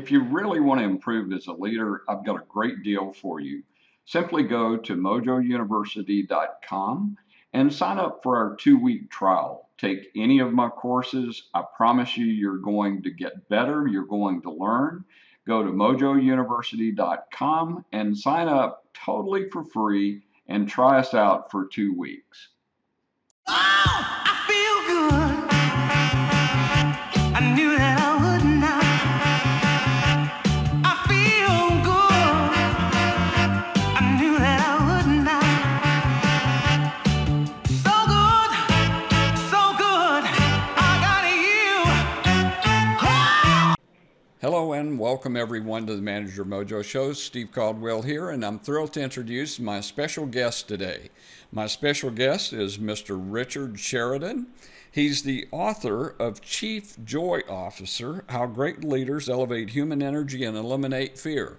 If 0.00 0.10
you 0.10 0.22
really 0.22 0.60
want 0.60 0.80
to 0.80 0.86
improve 0.86 1.30
as 1.30 1.46
a 1.46 1.52
leader, 1.52 2.04
I've 2.08 2.24
got 2.24 2.40
a 2.40 2.44
great 2.48 2.82
deal 2.82 3.12
for 3.12 3.38
you. 3.38 3.62
Simply 4.06 4.44
go 4.44 4.78
to 4.78 4.96
mojouniversity.com 4.96 7.18
and 7.52 7.70
sign 7.70 7.98
up 7.98 8.22
for 8.22 8.38
our 8.38 8.56
two 8.56 8.78
week 8.78 9.10
trial. 9.10 9.68
Take 9.76 10.10
any 10.16 10.38
of 10.38 10.54
my 10.54 10.70
courses. 10.70 11.50
I 11.52 11.64
promise 11.76 12.16
you, 12.16 12.24
you're 12.24 12.56
going 12.56 13.02
to 13.02 13.10
get 13.10 13.46
better. 13.50 13.86
You're 13.86 14.06
going 14.06 14.40
to 14.40 14.50
learn. 14.50 15.04
Go 15.46 15.62
to 15.62 15.70
mojouniversity.com 15.70 17.84
and 17.92 18.16
sign 18.16 18.48
up 18.48 18.86
totally 18.94 19.50
for 19.50 19.64
free 19.64 20.22
and 20.48 20.66
try 20.66 20.98
us 20.98 21.12
out 21.12 21.50
for 21.50 21.66
two 21.66 21.94
weeks. 21.94 22.48
Oh, 23.48 24.20
Welcome 44.80 45.36
everyone 45.36 45.86
to 45.88 45.94
the 45.94 46.00
Manager 46.00 46.42
Mojo 46.42 46.82
Show. 46.82 47.12
Steve 47.12 47.52
Caldwell 47.52 48.00
here, 48.00 48.30
and 48.30 48.42
I'm 48.42 48.58
thrilled 48.58 48.94
to 48.94 49.02
introduce 49.02 49.60
my 49.60 49.82
special 49.82 50.24
guest 50.24 50.68
today. 50.68 51.10
My 51.52 51.66
special 51.66 52.08
guest 52.08 52.54
is 52.54 52.78
Mr. 52.78 53.20
Richard 53.22 53.78
Sheridan. 53.78 54.46
He's 54.90 55.22
the 55.22 55.46
author 55.52 56.08
of 56.18 56.40
Chief 56.40 56.96
Joy 57.04 57.42
Officer 57.46 58.24
How 58.30 58.46
Great 58.46 58.82
Leaders 58.82 59.28
Elevate 59.28 59.68
Human 59.68 60.02
Energy 60.02 60.44
and 60.44 60.56
Eliminate 60.56 61.18
Fear. 61.18 61.58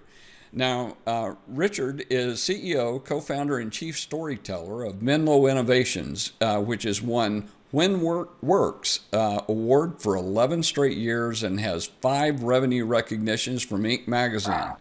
Now, 0.52 0.96
uh, 1.06 1.36
Richard 1.46 2.04
is 2.10 2.40
CEO, 2.40 3.02
co 3.04 3.20
founder, 3.20 3.56
and 3.56 3.72
chief 3.72 4.00
storyteller 4.00 4.82
of 4.82 5.00
Menlo 5.00 5.46
Innovations, 5.46 6.32
uh, 6.40 6.60
which 6.60 6.82
has 6.82 7.00
won 7.00 7.48
Work 7.72 8.42
Works 8.42 9.00
uh, 9.14 9.40
award 9.48 10.02
for 10.02 10.14
11 10.14 10.62
straight 10.62 10.98
years 10.98 11.42
and 11.42 11.58
has 11.58 11.86
five 11.86 12.42
revenue 12.42 12.84
recognitions 12.84 13.62
from 13.62 13.84
Inc. 13.84 14.06
magazine. 14.06 14.74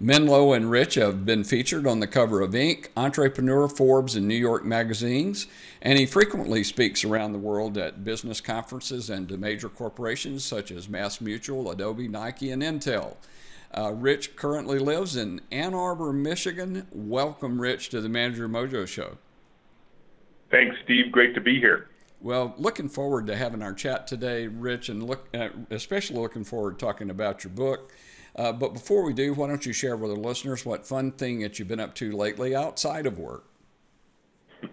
Menlo 0.00 0.54
and 0.54 0.70
Rich 0.70 0.94
have 0.94 1.26
been 1.26 1.44
featured 1.44 1.86
on 1.86 2.00
the 2.00 2.06
cover 2.06 2.40
of 2.40 2.52
Inc., 2.52 2.88
Entrepreneur, 2.96 3.68
Forbes, 3.68 4.16
and 4.16 4.26
New 4.26 4.34
York 4.34 4.64
magazines, 4.64 5.46
and 5.82 5.98
he 5.98 6.06
frequently 6.06 6.64
speaks 6.64 7.04
around 7.04 7.32
the 7.32 7.38
world 7.38 7.76
at 7.76 8.02
business 8.02 8.40
conferences 8.40 9.10
and 9.10 9.28
to 9.28 9.36
major 9.36 9.68
corporations 9.68 10.42
such 10.42 10.70
as 10.70 10.88
Mass 10.88 11.20
Mutual, 11.20 11.70
Adobe, 11.70 12.08
Nike, 12.08 12.50
and 12.50 12.62
Intel. 12.62 13.16
Uh, 13.76 13.92
Rich 13.92 14.36
currently 14.36 14.78
lives 14.78 15.16
in 15.16 15.42
Ann 15.52 15.74
Arbor, 15.74 16.14
Michigan. 16.14 16.86
Welcome, 16.92 17.60
Rich, 17.60 17.90
to 17.90 18.00
the 18.00 18.08
Manager 18.08 18.48
Mojo 18.48 18.88
Show. 18.88 19.18
Thanks, 20.50 20.76
Steve. 20.84 21.12
Great 21.12 21.34
to 21.34 21.42
be 21.42 21.60
here. 21.60 21.87
Well, 22.20 22.54
looking 22.58 22.88
forward 22.88 23.26
to 23.28 23.36
having 23.36 23.62
our 23.62 23.72
chat 23.72 24.06
today, 24.06 24.48
Rich, 24.48 24.88
and 24.88 25.04
look, 25.04 25.28
uh, 25.34 25.50
especially 25.70 26.18
looking 26.18 26.44
forward 26.44 26.78
to 26.78 26.84
talking 26.84 27.10
about 27.10 27.44
your 27.44 27.52
book. 27.52 27.92
Uh, 28.34 28.52
but 28.52 28.72
before 28.72 29.04
we 29.04 29.12
do, 29.12 29.34
why 29.34 29.46
don't 29.46 29.64
you 29.64 29.72
share 29.72 29.96
with 29.96 30.10
our 30.10 30.16
listeners 30.16 30.66
what 30.66 30.86
fun 30.86 31.12
thing 31.12 31.40
that 31.40 31.58
you've 31.58 31.68
been 31.68 31.80
up 31.80 31.94
to 31.96 32.12
lately 32.12 32.54
outside 32.54 33.06
of 33.06 33.18
work? 33.18 33.44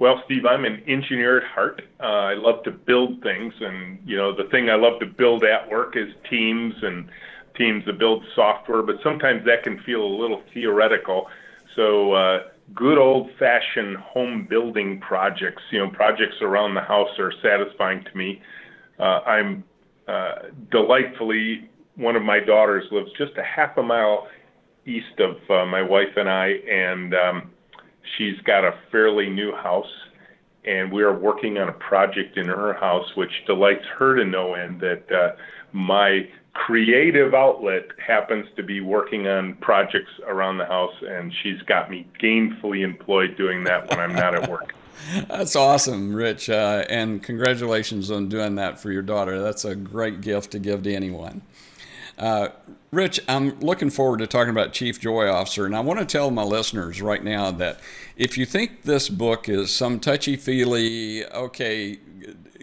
Well, 0.00 0.22
Steve, 0.24 0.46
I'm 0.46 0.64
an 0.64 0.82
engineer 0.88 1.42
at 1.42 1.44
heart. 1.44 1.82
Uh, 2.00 2.04
I 2.04 2.32
love 2.32 2.62
to 2.62 2.70
build 2.70 3.22
things, 3.22 3.52
and 3.60 3.98
you 4.06 4.16
know 4.16 4.34
the 4.34 4.44
thing 4.44 4.70
I 4.70 4.74
love 4.74 4.98
to 5.00 5.06
build 5.06 5.44
at 5.44 5.68
work 5.68 5.94
is 5.94 6.08
teams 6.30 6.74
and 6.82 7.10
teams 7.54 7.84
that 7.84 7.98
build 7.98 8.24
software. 8.34 8.80
But 8.80 8.96
sometimes 9.02 9.44
that 9.44 9.62
can 9.62 9.78
feel 9.80 10.02
a 10.02 10.14
little 10.16 10.42
theoretical. 10.54 11.28
So 11.76 12.14
uh, 12.14 12.44
good 12.74 12.98
old 12.98 13.30
fashioned 13.38 13.96
home 13.96 14.46
building 14.48 15.00
projects, 15.00 15.62
you 15.70 15.78
know, 15.78 15.90
projects 15.90 16.36
around 16.40 16.74
the 16.74 16.80
house 16.80 17.08
are 17.18 17.32
satisfying 17.42 18.04
to 18.04 18.16
me. 18.16 18.40
Uh, 18.98 19.20
I'm 19.26 19.64
uh, 20.06 20.34
delightfully, 20.70 21.70
one 21.96 22.16
of 22.16 22.22
my 22.22 22.40
daughters 22.40 22.84
lives 22.90 23.10
just 23.18 23.32
a 23.38 23.42
half 23.42 23.76
a 23.76 23.82
mile 23.82 24.28
east 24.86 25.18
of 25.18 25.36
uh, 25.50 25.66
my 25.66 25.82
wife 25.82 26.16
and 26.16 26.28
I, 26.28 26.46
and 26.70 27.14
um, 27.14 27.50
she's 28.16 28.40
got 28.44 28.64
a 28.64 28.72
fairly 28.90 29.28
new 29.28 29.52
house. 29.52 29.90
And 30.64 30.92
we 30.92 31.02
are 31.02 31.18
working 31.18 31.56
on 31.56 31.70
a 31.70 31.72
project 31.72 32.36
in 32.36 32.46
her 32.46 32.74
house, 32.74 33.06
which 33.16 33.30
delights 33.46 33.84
her 33.98 34.16
to 34.16 34.24
no 34.26 34.54
end 34.54 34.80
that 34.80 35.04
uh, 35.10 35.36
my 35.72 36.28
creative 36.52 37.34
outlet 37.34 37.86
happens 38.04 38.46
to 38.56 38.62
be 38.62 38.80
working 38.80 39.26
on 39.26 39.54
projects 39.54 40.10
around 40.26 40.58
the 40.58 40.66
house, 40.66 40.94
and 41.06 41.32
she's 41.42 41.60
got 41.62 41.90
me 41.90 42.06
gainfully 42.20 42.82
employed 42.82 43.36
doing 43.36 43.64
that 43.64 43.88
when 43.88 44.00
I'm 44.00 44.14
not 44.14 44.34
at 44.34 44.50
work. 44.50 44.74
That's 45.28 45.56
awesome, 45.56 46.14
Rich, 46.14 46.50
uh, 46.50 46.84
and 46.88 47.22
congratulations 47.22 48.10
on 48.10 48.28
doing 48.28 48.56
that 48.56 48.78
for 48.78 48.92
your 48.92 49.02
daughter. 49.02 49.40
That's 49.40 49.64
a 49.64 49.74
great 49.74 50.20
gift 50.20 50.50
to 50.52 50.58
give 50.58 50.82
to 50.82 50.94
anyone. 50.94 51.42
Uh, 52.18 52.48
Rich, 52.90 53.20
I'm 53.28 53.58
looking 53.60 53.88
forward 53.88 54.18
to 54.18 54.26
talking 54.26 54.50
about 54.50 54.72
Chief 54.72 55.00
Joy 55.00 55.28
Officer, 55.28 55.64
and 55.64 55.74
I 55.76 55.80
want 55.80 56.00
to 56.00 56.04
tell 56.04 56.30
my 56.30 56.42
listeners 56.42 57.00
right 57.00 57.22
now 57.22 57.50
that 57.52 57.80
if 58.16 58.36
you 58.36 58.44
think 58.44 58.82
this 58.82 59.08
book 59.08 59.48
is 59.48 59.74
some 59.74 60.00
touchy 60.00 60.36
feely, 60.36 61.24
okay, 61.26 61.98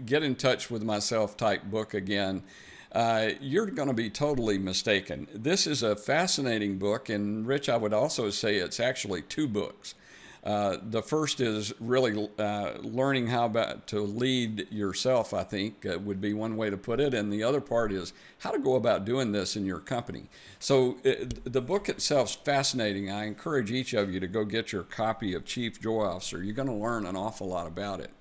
get 0.06 0.22
in 0.22 0.35
touch 0.35 0.69
with 0.69 0.84
myself 0.84 1.38
type 1.38 1.63
book 1.63 1.94
again, 1.94 2.44
uh, 2.91 3.29
you're 3.41 3.65
going 3.67 3.87
to 3.87 3.93
be 3.93 4.09
totally 4.09 4.57
mistaken. 4.57 5.27
This 5.33 5.67
is 5.67 5.83
a 5.83 5.95
fascinating 5.95 6.77
book, 6.77 7.09
and 7.09 7.45
Rich, 7.45 7.69
I 7.69 7.77
would 7.77 7.93
also 7.93 8.29
say 8.29 8.57
it's 8.57 8.79
actually 8.79 9.21
two 9.23 9.47
books. 9.47 9.95
Uh, 10.43 10.77
the 10.81 11.01
first 11.01 11.41
is 11.41 11.73
really 11.81 12.29
uh, 12.39 12.71
learning 12.81 13.27
how 13.27 13.45
about 13.45 13.85
to 13.85 13.99
lead 13.99 14.71
yourself. 14.71 15.33
I 15.33 15.43
think 15.43 15.85
uh, 15.85 15.99
would 15.99 16.21
be 16.21 16.33
one 16.33 16.55
way 16.55 16.69
to 16.69 16.77
put 16.77 17.01
it, 17.01 17.13
and 17.13 17.33
the 17.33 17.43
other 17.43 17.59
part 17.59 17.91
is 17.91 18.13
how 18.39 18.51
to 18.51 18.59
go 18.59 18.75
about 18.75 19.03
doing 19.03 19.33
this 19.33 19.57
in 19.57 19.65
your 19.65 19.79
company. 19.79 20.29
So 20.59 20.99
uh, 21.05 21.25
the 21.43 21.59
book 21.59 21.89
itself 21.89 22.29
is 22.29 22.35
fascinating. 22.35 23.11
I 23.11 23.25
encourage 23.25 23.71
each 23.71 23.93
of 23.93 24.09
you 24.09 24.21
to 24.21 24.27
go 24.27 24.45
get 24.45 24.71
your 24.71 24.83
copy 24.83 25.33
of 25.33 25.43
Chief 25.43 25.81
Joy 25.81 26.05
Officer. 26.05 26.41
You're 26.41 26.55
going 26.55 26.69
to 26.69 26.73
learn 26.73 27.05
an 27.05 27.17
awful 27.17 27.47
lot 27.47 27.67
about 27.67 27.99
it. 27.99 28.11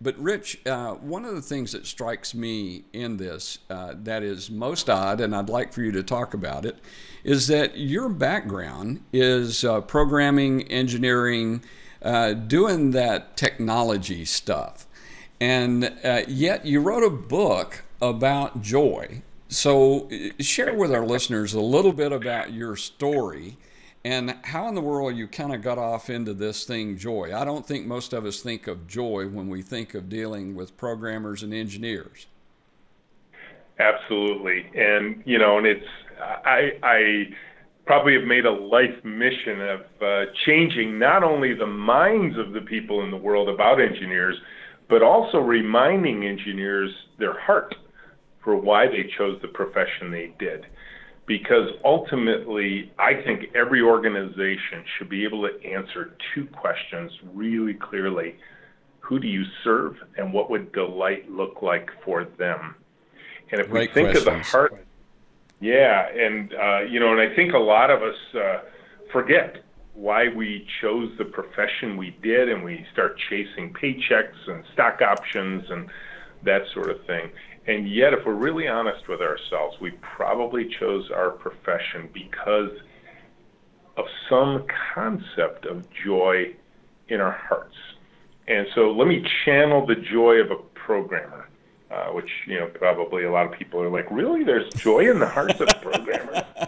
But, 0.00 0.18
Rich, 0.18 0.60
uh, 0.66 0.94
one 0.94 1.24
of 1.24 1.34
the 1.34 1.40
things 1.40 1.72
that 1.72 1.86
strikes 1.86 2.34
me 2.34 2.84
in 2.92 3.16
this 3.16 3.58
uh, 3.70 3.94
that 4.02 4.22
is 4.22 4.50
most 4.50 4.90
odd, 4.90 5.20
and 5.22 5.34
I'd 5.34 5.48
like 5.48 5.72
for 5.72 5.80
you 5.80 5.90
to 5.92 6.02
talk 6.02 6.34
about 6.34 6.66
it, 6.66 6.76
is 7.24 7.46
that 7.46 7.78
your 7.78 8.10
background 8.10 9.02
is 9.12 9.64
uh, 9.64 9.80
programming, 9.80 10.64
engineering, 10.64 11.62
uh, 12.02 12.34
doing 12.34 12.90
that 12.90 13.38
technology 13.38 14.26
stuff. 14.26 14.86
And 15.40 15.92
uh, 16.04 16.22
yet 16.28 16.66
you 16.66 16.80
wrote 16.80 17.02
a 17.02 17.10
book 17.10 17.84
about 18.00 18.60
joy. 18.60 19.22
So, 19.48 20.10
uh, 20.10 20.42
share 20.42 20.74
with 20.74 20.92
our 20.92 21.06
listeners 21.06 21.54
a 21.54 21.60
little 21.60 21.92
bit 21.92 22.12
about 22.12 22.52
your 22.52 22.76
story 22.76 23.56
and 24.06 24.36
how 24.42 24.68
in 24.68 24.76
the 24.76 24.80
world 24.80 25.16
you 25.16 25.26
kind 25.26 25.52
of 25.52 25.62
got 25.62 25.78
off 25.78 26.08
into 26.08 26.32
this 26.32 26.62
thing, 26.62 26.96
joy? 26.96 27.36
I 27.36 27.44
don't 27.44 27.66
think 27.66 27.86
most 27.86 28.12
of 28.12 28.24
us 28.24 28.40
think 28.40 28.68
of 28.68 28.86
joy 28.86 29.26
when 29.26 29.48
we 29.48 29.62
think 29.62 29.94
of 29.94 30.08
dealing 30.08 30.54
with 30.54 30.76
programmers 30.76 31.42
and 31.42 31.52
engineers. 31.52 32.26
Absolutely, 33.80 34.64
and 34.76 35.24
you 35.26 35.38
know, 35.38 35.58
and 35.58 35.66
it's 35.66 35.86
I 36.22 36.78
I 36.84 37.24
probably 37.84 38.14
have 38.14 38.22
made 38.22 38.46
a 38.46 38.52
life 38.52 39.04
mission 39.04 39.60
of 39.60 39.80
uh, 40.00 40.24
changing 40.46 41.00
not 41.00 41.24
only 41.24 41.52
the 41.54 41.66
minds 41.66 42.38
of 42.38 42.52
the 42.52 42.60
people 42.60 43.02
in 43.02 43.10
the 43.10 43.16
world 43.16 43.48
about 43.48 43.80
engineers, 43.80 44.36
but 44.88 45.02
also 45.02 45.38
reminding 45.38 46.24
engineers 46.24 46.90
their 47.18 47.36
heart 47.40 47.74
for 48.44 48.56
why 48.56 48.86
they 48.86 49.10
chose 49.18 49.42
the 49.42 49.48
profession 49.48 50.12
they 50.12 50.32
did 50.38 50.64
because 51.26 51.70
ultimately, 51.84 52.92
I 52.98 53.14
think 53.14 53.54
every 53.54 53.82
organization 53.82 54.84
should 54.96 55.08
be 55.08 55.24
able 55.24 55.48
to 55.48 55.64
answer 55.64 56.16
two 56.34 56.46
questions 56.46 57.10
really 57.34 57.74
clearly. 57.74 58.36
who 59.00 59.20
do 59.20 59.28
you 59.28 59.44
serve, 59.62 59.96
and 60.16 60.32
what 60.32 60.50
would 60.50 60.72
delight 60.72 61.30
look 61.30 61.62
like 61.62 61.90
for 62.04 62.24
them? 62.24 62.74
And 63.52 63.60
if 63.60 63.70
Great 63.70 63.90
we 63.90 63.94
think 63.94 64.10
questions. 64.10 64.26
of 64.26 64.32
the 64.32 64.42
heart, 64.42 64.86
yeah, 65.60 66.08
and 66.08 66.52
uh, 66.52 66.80
you 66.80 66.98
know, 66.98 67.12
and 67.12 67.20
I 67.20 67.34
think 67.34 67.54
a 67.54 67.58
lot 67.58 67.90
of 67.90 68.02
us 68.02 68.16
uh, 68.34 68.58
forget 69.12 69.62
why 69.94 70.28
we 70.28 70.66
chose 70.80 71.10
the 71.18 71.24
profession 71.24 71.96
we 71.96 72.16
did, 72.22 72.48
and 72.48 72.64
we 72.64 72.84
start 72.92 73.16
chasing 73.30 73.72
paychecks 73.72 74.48
and 74.48 74.64
stock 74.72 75.00
options 75.00 75.64
and 75.70 75.88
that 76.42 76.62
sort 76.74 76.90
of 76.90 77.04
thing. 77.06 77.30
And 77.66 77.90
yet, 77.90 78.12
if 78.12 78.24
we're 78.24 78.34
really 78.34 78.68
honest 78.68 79.08
with 79.08 79.20
ourselves, 79.20 79.76
we 79.80 79.90
probably 80.00 80.68
chose 80.78 81.10
our 81.10 81.30
profession 81.30 82.08
because 82.12 82.70
of 83.96 84.04
some 84.28 84.64
concept 84.94 85.66
of 85.66 85.84
joy 86.04 86.54
in 87.08 87.20
our 87.20 87.32
hearts. 87.32 87.74
And 88.46 88.66
so 88.74 88.92
let 88.92 89.08
me 89.08 89.26
channel 89.44 89.84
the 89.84 89.96
joy 89.96 90.36
of 90.36 90.52
a 90.52 90.56
programmer, 90.74 91.48
uh, 91.90 92.06
which, 92.08 92.30
you 92.46 92.60
know, 92.60 92.66
probably 92.66 93.24
a 93.24 93.32
lot 93.32 93.46
of 93.46 93.58
people 93.58 93.80
are 93.80 93.90
like, 93.90 94.08
really? 94.10 94.44
There's 94.44 94.72
joy 94.74 95.10
in 95.10 95.18
the 95.18 95.26
hearts 95.26 95.60
of 95.60 95.68
programmers? 95.82 96.42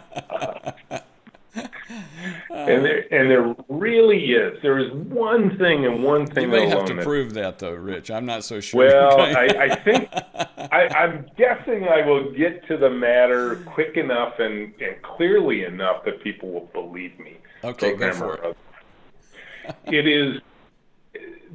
And 2.71 2.85
there, 2.85 3.15
and 3.15 3.31
there 3.31 3.57
really 3.69 4.33
is. 4.33 4.61
There 4.63 4.79
is 4.79 4.93
one 4.93 5.57
thing 5.59 5.85
and 5.87 6.03
one 6.03 6.27
thing 6.27 6.45
You 6.45 6.49
may 6.51 6.69
have 6.69 6.85
to 6.87 6.95
that- 6.95 7.05
prove 7.05 7.35
that, 7.35 7.59
though, 7.59 7.73
Rich. 7.73 8.11
I'm 8.11 8.27
not 8.27 8.45
so 8.45 8.61
sure. 8.61 8.87
well, 8.87 9.21
I, 9.21 9.47
I 9.71 9.75
think 9.77 10.09
I, 10.73 10.89
I'm 10.89 11.27
guessing 11.37 11.85
I 11.89 12.07
will 12.07 12.33
get 12.33 12.67
to 12.69 12.77
the 12.77 12.91
matter 12.91 13.57
quick 13.67 13.97
enough 13.97 14.35
and, 14.39 14.73
and 14.81 15.03
clearly 15.03 15.65
enough 15.65 16.05
that 16.05 16.23
people 16.23 16.51
will 16.51 16.71
believe 16.73 17.19
me. 17.19 17.39
Okay, 17.65 17.95
go 17.95 18.13
for 18.13 18.35
it. 18.35 18.57
it 19.87 20.07
is 20.07 20.41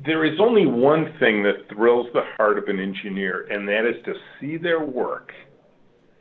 there 0.06 0.25
is 0.25 0.39
only 0.39 0.65
one 0.65 1.13
thing 1.19 1.44
that 1.44 1.69
thrills 1.69 2.07
the 2.13 2.24
heart 2.36 2.57
of 2.57 2.65
an 2.68 2.80
engineer, 2.80 3.48
and 3.50 3.68
that 3.68 3.86
is 3.86 4.04
to 4.06 4.13
see 4.39 4.57
their 4.57 4.83
work 4.83 5.31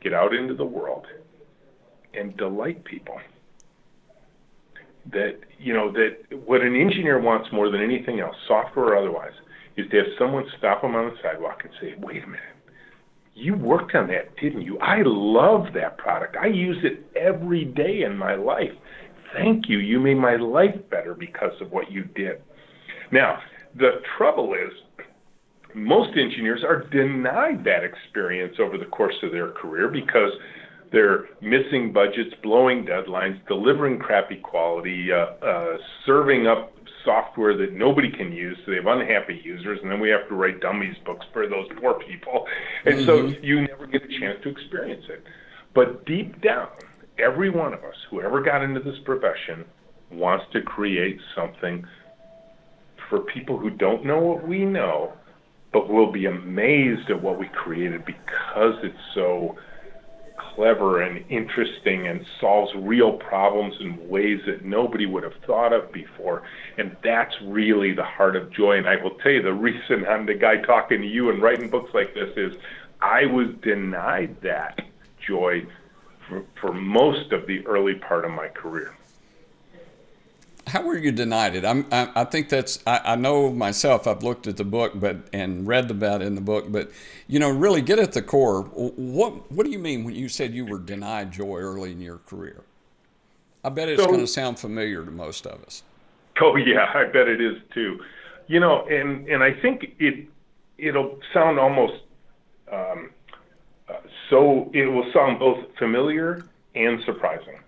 get 0.01 0.13
out 0.13 0.33
into 0.33 0.53
the 0.53 0.65
world 0.65 1.07
and 2.13 2.35
delight 2.37 2.83
people. 2.83 3.19
That 5.11 5.39
you 5.59 5.73
know 5.73 5.91
that 5.91 6.37
what 6.45 6.61
an 6.61 6.75
engineer 6.75 7.19
wants 7.19 7.49
more 7.51 7.69
than 7.69 7.81
anything 7.81 8.21
else, 8.21 8.35
software 8.47 8.85
or 8.85 8.97
otherwise, 8.97 9.33
is 9.75 9.89
to 9.91 9.97
have 9.97 10.05
someone 10.17 10.45
stop 10.57 10.81
them 10.81 10.95
on 10.95 11.09
the 11.09 11.15
sidewalk 11.21 11.63
and 11.65 11.73
say, 11.81 11.95
"Wait 11.99 12.23
a 12.23 12.27
minute, 12.27 12.41
you 13.33 13.53
worked 13.55 13.95
on 13.95 14.07
that, 14.07 14.35
didn't 14.37 14.61
you? 14.61 14.79
I 14.79 15.01
love 15.03 15.73
that 15.73 15.97
product. 15.97 16.37
I 16.37 16.47
use 16.47 16.77
it 16.83 17.05
every 17.17 17.65
day 17.65 18.03
in 18.03 18.17
my 18.17 18.35
life. 18.35 18.71
Thank 19.33 19.67
you. 19.67 19.79
You 19.79 19.99
made 19.99 20.17
my 20.17 20.37
life 20.37 20.75
better 20.89 21.13
because 21.13 21.59
of 21.59 21.71
what 21.71 21.91
you 21.91 22.03
did." 22.03 22.41
Now, 23.11 23.39
the 23.75 24.01
trouble 24.17 24.53
is, 24.53 24.71
most 25.75 26.17
engineers 26.17 26.63
are 26.63 26.83
denied 26.83 27.63
that 27.65 27.83
experience 27.83 28.55
over 28.59 28.77
the 28.77 28.85
course 28.85 29.15
of 29.23 29.31
their 29.31 29.49
career 29.49 29.89
because 29.89 30.31
they're 30.93 31.25
missing 31.41 31.91
budgets, 31.91 32.35
blowing 32.43 32.85
deadlines, 32.85 33.45
delivering 33.47 33.97
crappy 33.97 34.35
quality, 34.37 35.11
uh, 35.11 35.25
uh, 35.43 35.77
serving 36.05 36.45
up 36.45 36.71
software 37.03 37.57
that 37.57 37.73
nobody 37.73 38.11
can 38.11 38.31
use, 38.31 38.55
so 38.63 38.71
they 38.71 38.77
have 38.77 38.85
unhappy 38.85 39.41
users, 39.43 39.79
and 39.81 39.91
then 39.91 39.99
we 39.99 40.09
have 40.09 40.27
to 40.29 40.35
write 40.35 40.61
dummies 40.61 40.95
books 41.03 41.25
for 41.33 41.47
those 41.47 41.67
poor 41.81 41.95
people. 41.95 42.45
And 42.85 43.03
so 43.05 43.25
you 43.41 43.61
never 43.61 43.87
get 43.87 44.03
a 44.03 44.19
chance 44.19 44.41
to 44.43 44.49
experience 44.49 45.03
it. 45.09 45.23
But 45.73 46.05
deep 46.05 46.39
down, 46.41 46.69
every 47.17 47.49
one 47.49 47.73
of 47.73 47.83
us, 47.83 47.95
whoever 48.11 48.41
got 48.41 48.63
into 48.63 48.79
this 48.79 48.99
profession, 49.03 49.65
wants 50.11 50.45
to 50.53 50.61
create 50.61 51.19
something 51.35 51.85
for 53.09 53.19
people 53.21 53.57
who 53.57 53.71
don't 53.71 54.05
know 54.05 54.19
what 54.19 54.47
we 54.47 54.63
know, 54.63 55.11
but 55.73 55.89
will 55.89 56.11
be 56.11 56.27
amazed 56.27 57.09
at 57.09 57.21
what 57.21 57.39
we 57.39 57.47
created 57.47 58.05
because 58.05 58.75
it's 58.83 58.95
so 59.15 59.57
clever 60.55 61.01
and 61.01 61.23
interesting 61.29 62.07
and 62.07 62.25
solves 62.39 62.71
real 62.75 63.13
problems 63.13 63.73
in 63.79 64.07
ways 64.07 64.39
that 64.45 64.63
nobody 64.63 65.05
would 65.05 65.23
have 65.23 65.33
thought 65.45 65.73
of 65.73 65.91
before. 65.91 66.43
And 66.77 66.95
that's 67.03 67.33
really 67.43 67.93
the 67.93 68.03
heart 68.03 68.35
of 68.35 68.51
joy. 68.51 68.77
And 68.77 68.87
I 68.87 68.95
will 69.01 69.15
tell 69.21 69.31
you, 69.31 69.41
the 69.41 69.53
reason 69.53 70.05
I'm 70.07 70.25
the 70.25 70.33
guy 70.33 70.57
talking 70.57 71.01
to 71.01 71.07
you 71.07 71.29
and 71.29 71.41
writing 71.41 71.69
books 71.69 71.91
like 71.93 72.13
this 72.13 72.29
is 72.37 72.53
I 73.01 73.25
was 73.25 73.47
denied 73.61 74.37
that 74.43 74.79
joy 75.27 75.63
for, 76.27 76.43
for 76.61 76.73
most 76.73 77.31
of 77.31 77.47
the 77.47 77.65
early 77.65 77.95
part 77.95 78.25
of 78.25 78.31
my 78.31 78.47
career. 78.47 78.95
How 80.67 80.81
were 80.81 80.97
you 80.97 81.11
denied 81.11 81.55
it? 81.55 81.65
I'm, 81.65 81.85
I, 81.91 82.09
I 82.15 82.23
think 82.23 82.49
that's. 82.49 82.79
I, 82.87 83.01
I 83.03 83.15
know 83.15 83.51
myself. 83.51 84.07
I've 84.07 84.23
looked 84.23 84.47
at 84.47 84.57
the 84.57 84.63
book, 84.63 84.93
but 84.95 85.17
and 85.33 85.67
read 85.67 85.91
about 85.91 86.21
it 86.21 86.25
in 86.25 86.35
the 86.35 86.41
book. 86.41 86.71
But 86.71 86.89
you 87.27 87.39
know, 87.39 87.49
really 87.49 87.81
get 87.81 87.99
at 87.99 88.13
the 88.13 88.21
core. 88.21 88.61
What 88.63 89.51
What 89.51 89.65
do 89.65 89.71
you 89.71 89.79
mean 89.79 90.03
when 90.03 90.15
you 90.15 90.29
said 90.29 90.53
you 90.53 90.65
were 90.65 90.79
denied 90.79 91.31
joy 91.31 91.57
early 91.59 91.91
in 91.91 92.01
your 92.01 92.17
career? 92.19 92.63
I 93.63 93.69
bet 93.69 93.89
it's 93.89 94.01
So- 94.01 94.07
going 94.07 94.19
to 94.19 94.27
sound 94.27 94.59
familiar 94.59 95.03
to 95.05 95.11
most 95.11 95.45
of 95.45 95.61
us. 95.63 95.83
Oh 96.41 96.55
yeah, 96.57 96.91
I 96.93 97.05
bet 97.05 97.27
it 97.27 97.41
is 97.41 97.57
too. 97.73 97.99
You 98.47 98.59
know, 98.59 98.85
and 98.87 99.27
and 99.27 99.43
I 99.43 99.53
think 99.53 99.95
it 99.99 100.27
it'll 100.77 101.19
sound 101.33 101.59
almost 101.59 102.01
um, 102.71 103.11
uh, 103.89 103.93
so 104.29 104.71
it 104.73 104.85
will 104.85 105.11
sound 105.13 105.39
both 105.39 105.59
familiar 105.77 106.45
and 106.75 107.01
surprising 107.05 107.59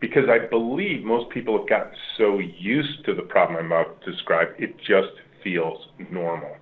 because 0.00 0.28
I 0.28 0.46
believe 0.46 1.04
most 1.04 1.30
people 1.30 1.58
have 1.58 1.68
gotten 1.68 1.92
so 2.16 2.38
used 2.38 3.04
to 3.06 3.14
the 3.14 3.22
problem 3.22 3.58
I'm 3.58 3.66
about 3.66 4.00
to 4.02 4.12
describe, 4.12 4.48
it 4.58 4.76
just 4.78 5.12
feels 5.42 5.88
normal. 6.10 6.56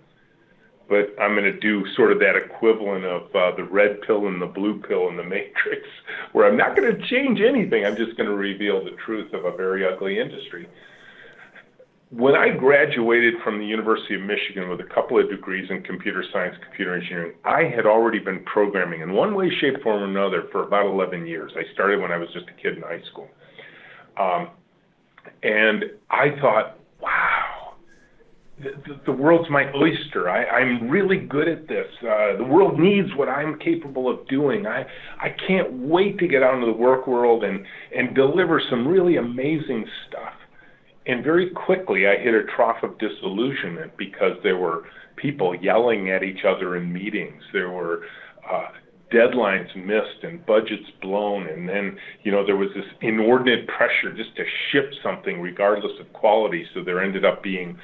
But 0.88 1.14
I'm 1.20 1.34
going 1.34 1.44
to 1.44 1.58
do 1.58 1.84
sort 1.94 2.12
of 2.12 2.20
that 2.20 2.36
equivalent 2.36 3.04
of 3.04 3.34
uh, 3.34 3.56
the 3.56 3.64
red 3.64 4.02
pill 4.02 4.28
and 4.28 4.40
the 4.40 4.46
blue 4.46 4.80
pill 4.80 5.08
in 5.08 5.16
the 5.16 5.24
Matrix, 5.24 5.82
where 6.32 6.48
I'm 6.48 6.56
not 6.56 6.76
going 6.76 6.94
to 6.94 7.06
change 7.08 7.40
anything. 7.40 7.84
I'm 7.84 7.96
just 7.96 8.16
going 8.16 8.28
to 8.28 8.36
reveal 8.36 8.84
the 8.84 8.92
truth 9.04 9.32
of 9.32 9.44
a 9.44 9.56
very 9.56 9.84
ugly 9.84 10.20
industry 10.20 10.68
when 12.10 12.36
I 12.36 12.50
graduated 12.50 13.34
from 13.42 13.58
the 13.58 13.66
University 13.66 14.14
of 14.14 14.22
Michigan 14.22 14.68
with 14.68 14.80
a 14.80 14.94
couple 14.94 15.20
of 15.20 15.28
degrees 15.28 15.68
in 15.70 15.82
computer 15.82 16.24
science, 16.32 16.54
computer 16.62 16.94
engineering, 16.94 17.32
I 17.44 17.64
had 17.64 17.84
already 17.84 18.20
been 18.20 18.44
programming 18.44 19.00
in 19.00 19.12
one 19.12 19.34
way, 19.34 19.50
shape, 19.60 19.82
form, 19.82 20.02
or 20.02 20.06
another 20.06 20.44
for 20.52 20.62
about 20.62 20.86
11 20.86 21.26
years. 21.26 21.52
I 21.56 21.62
started 21.74 22.00
when 22.00 22.12
I 22.12 22.16
was 22.16 22.28
just 22.32 22.46
a 22.48 22.62
kid 22.62 22.76
in 22.76 22.82
high 22.82 23.02
school. 23.10 23.28
Um, 24.16 24.50
and 25.42 25.84
I 26.08 26.30
thought, 26.40 26.78
wow, 27.00 27.74
the, 28.60 28.70
the, 28.86 29.00
the 29.06 29.12
world's 29.12 29.50
my 29.50 29.64
oyster. 29.74 30.30
I, 30.30 30.44
I'm 30.46 30.88
really 30.88 31.18
good 31.18 31.48
at 31.48 31.66
this. 31.66 31.88
Uh, 32.02 32.36
the 32.38 32.46
world 32.48 32.78
needs 32.78 33.08
what 33.16 33.28
I'm 33.28 33.58
capable 33.58 34.08
of 34.08 34.26
doing. 34.28 34.64
I, 34.64 34.86
I 35.20 35.34
can't 35.48 35.72
wait 35.72 36.18
to 36.20 36.28
get 36.28 36.44
out 36.44 36.54
into 36.54 36.66
the 36.66 36.72
work 36.72 37.08
world 37.08 37.42
and, 37.42 37.66
and 37.94 38.14
deliver 38.14 38.62
some 38.70 38.86
really 38.86 39.16
amazing 39.16 39.86
stuff. 40.08 40.34
And 41.06 41.22
very 41.22 41.50
quickly, 41.50 42.06
I 42.06 42.16
hit 42.16 42.34
a 42.34 42.44
trough 42.56 42.82
of 42.82 42.98
disillusionment 42.98 43.96
because 43.96 44.32
there 44.42 44.56
were 44.56 44.84
people 45.16 45.54
yelling 45.54 46.10
at 46.10 46.22
each 46.22 46.44
other 46.44 46.76
in 46.76 46.92
meetings. 46.92 47.42
There 47.52 47.70
were 47.70 48.02
uh, 48.50 48.68
deadlines 49.12 49.74
missed 49.76 50.24
and 50.24 50.44
budgets 50.46 50.90
blown. 51.00 51.48
And 51.48 51.68
then, 51.68 51.96
you 52.24 52.32
know, 52.32 52.44
there 52.44 52.56
was 52.56 52.70
this 52.74 52.84
inordinate 53.02 53.68
pressure 53.68 54.14
just 54.16 54.36
to 54.36 54.44
ship 54.70 54.90
something 55.02 55.40
regardless 55.40 55.92
of 56.00 56.12
quality. 56.12 56.66
So 56.74 56.82
there 56.82 57.02
ended 57.02 57.24
up 57.24 57.42
being 57.42 57.78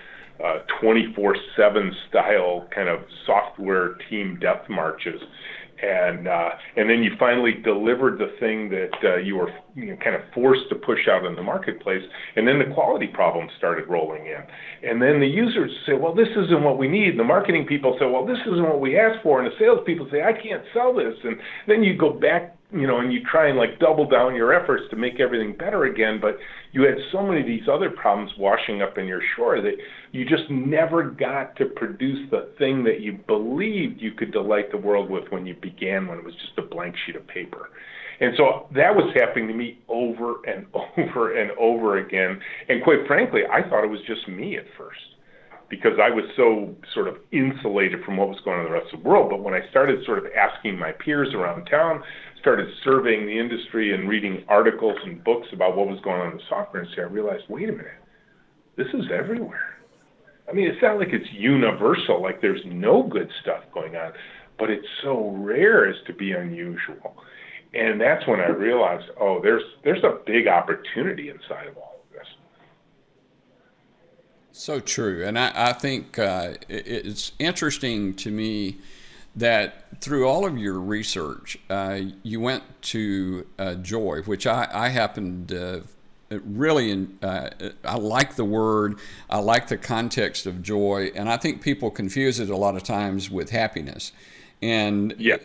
24 0.81 1.37
7 1.57 1.93
style 2.09 2.69
kind 2.75 2.89
of 2.89 3.01
software 3.27 3.95
team 4.11 4.39
death 4.41 4.69
marches. 4.69 5.21
And 5.83 6.29
uh, 6.29 6.51
and 6.77 6.89
then 6.89 7.03
you 7.03 7.11
finally 7.19 7.55
delivered 7.65 8.17
the 8.19 8.37
thing 8.39 8.71
that 8.71 8.95
uh, 9.03 9.17
you 9.17 9.35
were 9.35 9.51
you 9.75 9.87
know, 9.87 9.97
kind 9.97 10.15
of 10.15 10.23
forced 10.33 10.69
to 10.69 10.77
push 10.77 11.09
out 11.11 11.25
in 11.27 11.35
the 11.35 11.43
marketplace, 11.43 12.03
and 12.37 12.47
then 12.47 12.61
the 12.61 12.73
quality 12.73 13.09
problems 13.09 13.51
started 13.59 13.89
rolling 13.89 14.27
in, 14.27 14.89
and 14.89 15.03
then 15.03 15.19
the 15.19 15.27
users 15.27 15.73
say, 15.85 15.95
well, 15.95 16.15
this 16.15 16.29
isn't 16.37 16.63
what 16.63 16.79
we 16.79 16.87
need. 16.87 17.11
And 17.11 17.19
the 17.19 17.25
marketing 17.25 17.67
people 17.67 17.97
say, 17.99 18.07
well, 18.07 18.25
this 18.25 18.39
isn't 18.47 18.63
what 18.63 18.81
we 18.81 18.97
asked 18.97 19.25
for, 19.25 19.43
and 19.43 19.51
the 19.51 19.57
salespeople 19.59 20.09
say, 20.13 20.23
I 20.23 20.33
can't 20.33 20.63
sell 20.73 20.95
this, 20.95 21.15
and 21.25 21.37
then 21.67 21.83
you 21.83 21.99
go 21.99 22.13
back, 22.13 22.57
you 22.73 22.87
know, 22.87 23.01
and 23.01 23.13
you 23.13 23.21
try 23.31 23.49
and 23.49 23.59
like 23.59 23.79
double 23.79 24.09
down 24.09 24.35
your 24.35 24.53
efforts 24.53 24.85
to 24.91 24.97
make 24.97 25.21
everything 25.21 25.57
better 25.57 25.85
again, 25.85 26.19
but 26.21 26.39
you 26.73 26.83
had 26.83 26.97
so 27.11 27.23
many 27.23 27.41
of 27.41 27.47
these 27.47 27.69
other 27.71 27.91
problems 27.91 28.33
washing 28.39 28.83
up 28.83 28.99
in 28.99 29.07
your 29.07 29.21
shore 29.37 29.61
that 29.61 29.75
you 30.13 30.25
just 30.25 30.49
never 30.51 31.03
got 31.03 31.55
to 31.57 31.67
produce 31.67 32.31
the 32.31 32.49
thing 32.59 32.83
that 32.85 33.01
you 33.01 33.19
believed 33.27 34.01
you 34.01 34.13
could 34.13 34.33
delight 34.33 34.71
the 34.71 34.79
world 34.79 35.11
with 35.11 35.25
when 35.31 35.47
you 35.47 35.55
began, 35.61 36.07
when 36.07 36.19
it 36.19 36.25
was 36.25 36.35
just 36.35 36.59
a 36.59 36.63
blank 36.63 36.95
sheet 37.05 37.17
of 37.17 37.27
paper. 37.29 37.71
And 38.21 38.35
so 38.37 38.69
that 38.75 38.95
was 38.95 39.13
happening 39.15 39.49
to 39.49 39.55
me 39.55 39.79
over 39.89 40.37
and 40.47 40.67
over 40.75 41.39
and 41.39 41.51
over 41.59 41.99
again. 41.99 42.41
And 42.69 42.83
quite 42.83 43.07
frankly, 43.07 43.43
I 43.51 43.69
thought 43.69 43.85
it 43.85 43.91
was 43.91 44.01
just 44.07 44.27
me 44.29 44.57
at 44.57 44.65
first 44.79 45.01
because 45.73 45.97
I 45.99 46.11
was 46.11 46.25
so 46.37 46.77
sort 46.93 47.09
of 47.09 47.17
insulated 47.33 48.05
from 48.05 48.19
what 48.19 48.29
was 48.29 48.39
going 48.45 48.61
on 48.61 48.67
in 48.67 48.71
the 48.71 48.79
rest 48.79 48.93
of 48.93 49.03
the 49.03 49.09
world. 49.09 49.31
But 49.31 49.41
when 49.41 49.55
I 49.55 49.67
started 49.71 50.05
sort 50.05 50.19
of 50.19 50.27
asking 50.37 50.79
my 50.79 50.93
peers 50.93 51.33
around 51.33 51.65
town, 51.65 52.03
started 52.39 52.69
surveying 52.85 53.25
the 53.25 53.39
industry 53.39 53.95
and 53.95 54.07
reading 54.07 54.45
articles 54.49 54.99
and 55.03 55.25
books 55.25 55.49
about 55.51 55.75
what 55.75 55.89
was 55.89 55.99
going 56.05 56.21
on 56.21 56.33
in 56.33 56.37
the 56.37 56.43
software 56.47 56.83
industry, 56.83 57.03
I 57.03 57.07
realized, 57.07 57.45
wait 57.49 57.71
a 57.71 57.73
minute, 57.73 58.05
this 58.77 58.89
is 58.89 59.07
everywhere. 59.11 59.79
I 60.47 60.53
mean, 60.53 60.69
it's 60.69 60.83
not 60.83 60.99
like 60.99 61.09
it's 61.11 61.33
universal, 61.33 62.21
like 62.21 62.43
there's 62.43 62.61
no 62.67 63.05
good 63.05 63.31
stuff 63.41 63.63
going 63.73 63.97
on, 63.97 64.13
but 64.59 64.69
it's 64.69 64.87
so 65.03 65.35
rare 65.39 65.89
as 65.89 65.97
to 66.07 66.13
be 66.13 66.33
unusual. 66.33 67.17
And 67.73 67.99
that's 67.99 68.27
when 68.27 68.41
I 68.41 68.49
realized, 68.49 69.07
oh, 69.19 69.41
there's 69.43 69.63
there's 69.85 70.05
a 70.05 70.19
big 70.27 70.49
opportunity 70.49 71.31
inside 71.31 71.67
of 71.67 71.79
all. 71.79 71.92
So 74.53 74.81
true, 74.81 75.25
and 75.25 75.39
I, 75.39 75.51
I 75.55 75.73
think 75.73 76.19
uh, 76.19 76.55
it, 76.69 76.87
it's 76.87 77.33
interesting 77.39 78.15
to 78.17 78.31
me 78.31 78.77
that 79.35 80.01
through 80.03 80.29
all 80.29 80.45
of 80.45 80.59
your 80.59 80.79
research, 80.79 81.59
uh, 81.71 82.01
you 82.23 82.39
went 82.39 82.63
to 82.83 83.47
uh, 83.59 83.75
joy, 83.77 84.21
which 84.23 84.47
I, 84.47 84.69
I 84.71 84.89
happened 84.91 85.53
really 86.31 87.09
uh, 87.23 87.51
I 87.85 87.97
like 87.97 88.37
the 88.37 88.45
word, 88.45 88.99
I 89.29 89.39
like 89.39 89.69
the 89.69 89.77
context 89.77 90.47
of 90.47 90.63
joy, 90.63 91.13
and 91.15 91.29
I 91.29 91.37
think 91.37 91.63
people 91.63 91.91
confuse 91.91 92.41
it 92.41 92.51
a 92.51 92.57
lot 92.57 92.77
of 92.77 92.83
times 92.83 93.31
with 93.31 93.51
happiness, 93.51 94.13
and 94.61 95.15
yeah. 95.19 95.39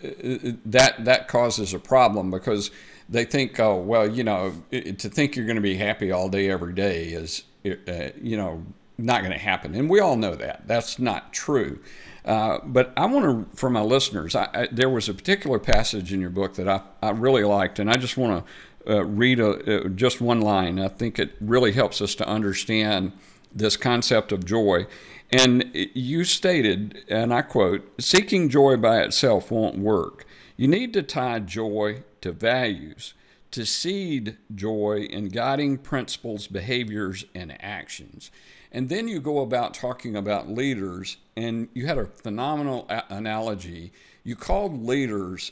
that 0.65 1.05
that 1.05 1.27
causes 1.27 1.73
a 1.73 1.79
problem 1.79 2.31
because 2.31 2.71
they 3.09 3.25
think, 3.25 3.59
oh 3.59 3.77
well, 3.77 4.09
you 4.09 4.23
know, 4.23 4.53
to 4.71 5.09
think 5.09 5.35
you're 5.35 5.45
going 5.45 5.55
to 5.55 5.61
be 5.61 5.75
happy 5.75 6.11
all 6.11 6.29
day 6.29 6.49
every 6.49 6.73
day 6.73 7.05
is, 7.05 7.43
uh, 7.65 8.09
you 8.21 8.37
know, 8.37 8.63
not 8.97 9.21
going 9.21 9.33
to 9.33 9.37
happen, 9.37 9.75
and 9.75 9.89
we 9.89 9.99
all 9.99 10.15
know 10.15 10.35
that 10.35 10.67
that's 10.67 10.99
not 10.99 11.33
true. 11.33 11.79
Uh, 12.25 12.59
but 12.65 12.91
I 12.97 13.05
want 13.05 13.51
to, 13.51 13.55
for 13.55 13.69
my 13.69 13.81
listeners, 13.81 14.35
I, 14.35 14.49
I, 14.53 14.67
there 14.69 14.89
was 14.89 15.07
a 15.07 15.13
particular 15.13 15.59
passage 15.59 16.11
in 16.11 16.19
your 16.19 16.29
book 16.29 16.55
that 16.55 16.67
I, 16.67 16.81
I 17.01 17.11
really 17.11 17.43
liked, 17.43 17.79
and 17.79 17.89
I 17.89 17.95
just 17.95 18.17
want 18.17 18.45
to 18.85 18.97
uh, 18.97 19.03
read 19.05 19.39
a, 19.39 19.85
uh, 19.85 19.87
just 19.89 20.19
one 20.19 20.41
line. 20.41 20.77
I 20.79 20.89
think 20.89 21.19
it 21.19 21.35
really 21.39 21.71
helps 21.71 22.01
us 22.01 22.15
to 22.15 22.27
understand 22.27 23.13
this 23.53 23.77
concept 23.77 24.31
of 24.31 24.45
joy. 24.45 24.87
And 25.31 25.71
you 25.73 26.23
stated, 26.23 27.03
and 27.07 27.33
I 27.33 27.41
quote, 27.43 28.01
seeking 28.01 28.49
joy 28.49 28.77
by 28.77 28.99
itself 29.01 29.51
won't 29.51 29.77
work. 29.77 30.25
You 30.55 30.67
need 30.67 30.93
to 30.93 31.03
tie 31.03 31.39
joy 31.39 32.03
to 32.21 32.31
values, 32.31 33.13
to 33.51 33.65
seed 33.65 34.37
joy 34.53 35.07
in 35.09 35.29
guiding 35.29 35.77
principles, 35.77 36.47
behaviors, 36.47 37.25
and 37.35 37.55
actions. 37.61 38.31
And 38.71 38.89
then 38.89 39.07
you 39.07 39.19
go 39.19 39.39
about 39.39 39.73
talking 39.73 40.15
about 40.15 40.49
leaders, 40.49 41.17
and 41.35 41.69
you 41.73 41.85
had 41.85 41.97
a 41.97 42.05
phenomenal 42.05 42.85
a- 42.89 43.03
analogy. 43.09 43.93
You 44.23 44.35
called 44.35 44.85
leaders 44.85 45.51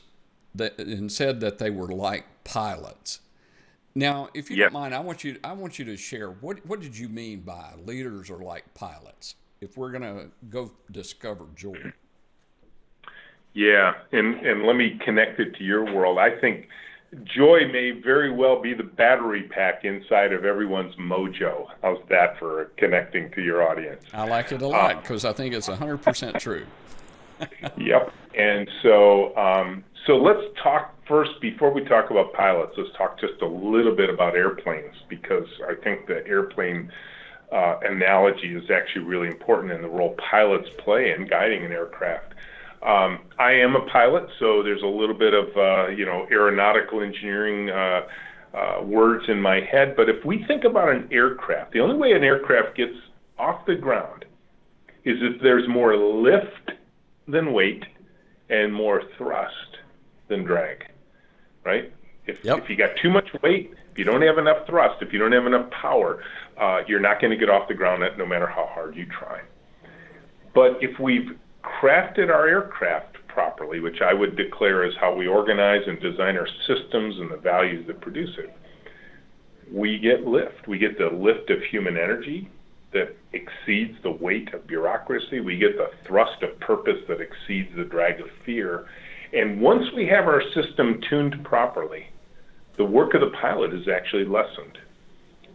that, 0.53 0.77
and 0.77 1.11
said 1.11 1.39
that 1.39 1.57
they 1.57 1.69
were 1.69 1.87
like 1.87 2.25
pilots. 2.43 3.21
Now, 3.93 4.29
if 4.33 4.49
you 4.49 4.57
don't 4.57 4.73
mind, 4.73 4.93
I 4.93 4.99
want 4.99 5.23
you 5.23 5.39
I 5.43 5.53
want 5.53 5.79
you 5.79 5.85
to 5.85 5.95
share 5.95 6.29
what 6.29 6.65
what 6.65 6.81
did 6.81 6.97
you 6.97 7.07
mean 7.07 7.41
by 7.41 7.71
leaders 7.85 8.29
are 8.29 8.43
like 8.43 8.73
pilots? 8.73 9.35
If 9.61 9.77
we're 9.77 9.91
going 9.91 10.03
to 10.03 10.29
go 10.49 10.73
discover 10.91 11.45
joy. 11.55 11.93
Yeah, 13.53 13.93
and 14.11 14.35
and 14.45 14.63
let 14.63 14.75
me 14.75 14.99
connect 15.03 15.39
it 15.39 15.55
to 15.55 15.63
your 15.63 15.85
world. 15.85 16.19
I 16.19 16.37
think 16.41 16.67
joy 17.23 17.67
may 17.71 17.91
very 17.91 18.31
well 18.31 18.61
be 18.61 18.73
the 18.73 18.83
battery 18.83 19.43
pack 19.43 19.85
inside 19.85 20.33
of 20.33 20.45
everyone's 20.45 20.95
mojo. 20.95 21.67
How's 21.81 21.99
that 22.09 22.37
for 22.39 22.71
connecting 22.77 23.31
to 23.31 23.41
your 23.41 23.67
audience? 23.67 24.03
I 24.13 24.27
like 24.27 24.51
it 24.51 24.61
a 24.61 24.67
lot 24.67 25.01
because 25.01 25.25
um, 25.25 25.31
I 25.31 25.33
think 25.33 25.53
it's 25.53 25.67
100% 25.67 26.39
true. 26.39 26.65
yep. 27.77 28.13
And 28.33 28.69
so 28.81 29.35
um, 29.37 29.83
so 30.05 30.17
let's 30.17 30.43
talk 30.61 30.95
first, 31.07 31.39
before 31.41 31.71
we 31.71 31.83
talk 31.83 32.11
about 32.11 32.33
pilots, 32.33 32.73
let's 32.77 32.95
talk 32.97 33.19
just 33.19 33.41
a 33.41 33.47
little 33.47 33.95
bit 33.95 34.09
about 34.09 34.35
airplanes 34.35 34.95
because 35.09 35.47
I 35.67 35.75
think 35.75 36.07
the 36.07 36.25
airplane 36.27 36.91
uh, 37.51 37.79
analogy 37.83 38.55
is 38.55 38.69
actually 38.69 39.05
really 39.05 39.27
important 39.27 39.71
in 39.71 39.81
the 39.81 39.87
role 39.87 40.15
pilots 40.29 40.69
play 40.77 41.11
in 41.11 41.27
guiding 41.27 41.65
an 41.65 41.71
aircraft. 41.71 42.33
Um, 42.85 43.21
I 43.39 43.53
am 43.53 43.75
a 43.75 43.81
pilot, 43.87 44.27
so 44.39 44.61
there's 44.61 44.83
a 44.83 44.87
little 44.87 45.15
bit 45.15 45.33
of 45.33 45.45
uh, 45.57 45.87
you 45.89 46.05
know 46.05 46.27
aeronautical 46.31 47.01
engineering 47.01 47.69
uh, 47.71 48.01
uh, 48.55 48.83
words 48.83 49.25
in 49.27 49.41
my 49.41 49.59
head. 49.59 49.95
But 49.95 50.07
if 50.07 50.23
we 50.23 50.45
think 50.47 50.65
about 50.65 50.89
an 50.89 51.09
aircraft, 51.11 51.73
the 51.73 51.79
only 51.79 51.97
way 51.97 52.11
an 52.11 52.23
aircraft 52.23 52.77
gets 52.77 52.93
off 53.39 53.65
the 53.65 53.75
ground 53.75 54.25
is 55.03 55.17
if 55.21 55.41
there's 55.41 55.67
more 55.67 55.97
lift 55.97 56.71
than 57.27 57.53
weight 57.53 57.83
and 58.49 58.71
more 58.71 59.01
thrust 59.17 59.77
than 60.27 60.43
drag, 60.43 60.85
right? 61.63 61.91
If, 62.27 62.43
yep. 62.43 62.59
if 62.59 62.69
you 62.69 62.75
got 62.75 62.91
too 63.01 63.09
much 63.09 63.29
weight, 63.41 63.71
if 63.91 63.97
you 63.97 64.03
don't 64.03 64.21
have 64.21 64.37
enough 64.37 64.65
thrust, 64.67 65.01
if 65.01 65.11
you 65.11 65.19
don't 65.19 65.31
have 65.31 65.45
enough 65.45 65.69
power, 65.71 66.23
uh, 66.59 66.81
you're 66.87 66.99
not 66.99 67.19
going 67.19 67.31
to 67.31 67.37
get 67.37 67.49
off 67.49 67.67
the 67.67 67.73
ground 67.73 68.03
no 68.17 68.25
matter 68.25 68.47
how 68.47 68.67
hard 68.71 68.95
you 68.95 69.05
try. 69.05 69.41
But 70.53 70.77
if 70.81 70.99
we've 70.99 71.37
crafted 71.65 72.29
our 72.29 72.47
aircraft 72.47 73.17
properly, 73.27 73.79
which 73.79 74.01
I 74.01 74.13
would 74.13 74.37
declare 74.37 74.85
is 74.85 74.93
how 74.99 75.13
we 75.13 75.27
organize 75.27 75.81
and 75.87 75.99
design 75.99 76.37
our 76.37 76.47
systems 76.67 77.19
and 77.19 77.29
the 77.29 77.37
values 77.37 77.85
that 77.87 77.99
produce 77.99 78.37
it, 78.37 78.55
we 79.71 79.97
get 79.97 80.25
lift. 80.25 80.67
We 80.67 80.77
get 80.77 80.97
the 80.97 81.07
lift 81.07 81.49
of 81.49 81.61
human 81.63 81.97
energy 81.97 82.49
that 82.93 83.15
exceeds 83.33 84.01
the 84.03 84.11
weight 84.11 84.53
of 84.53 84.65
bureaucracy. 84.67 85.41
We 85.41 85.57
get 85.57 85.77
the 85.77 85.91
thrust 86.05 86.41
of 86.43 86.57
purpose 86.59 86.99
that 87.09 87.19
exceeds 87.19 87.75
the 87.75 87.83
drag 87.83 88.21
of 88.21 88.27
fear. 88.45 88.87
And 89.33 89.59
once 89.59 89.83
we 89.93 90.07
have 90.07 90.25
our 90.27 90.41
system 90.53 91.01
tuned 91.09 91.43
properly, 91.43 92.07
the 92.77 92.85
work 92.85 93.13
of 93.13 93.21
the 93.21 93.35
pilot 93.41 93.73
is 93.73 93.87
actually 93.87 94.25
lessened. 94.25 94.77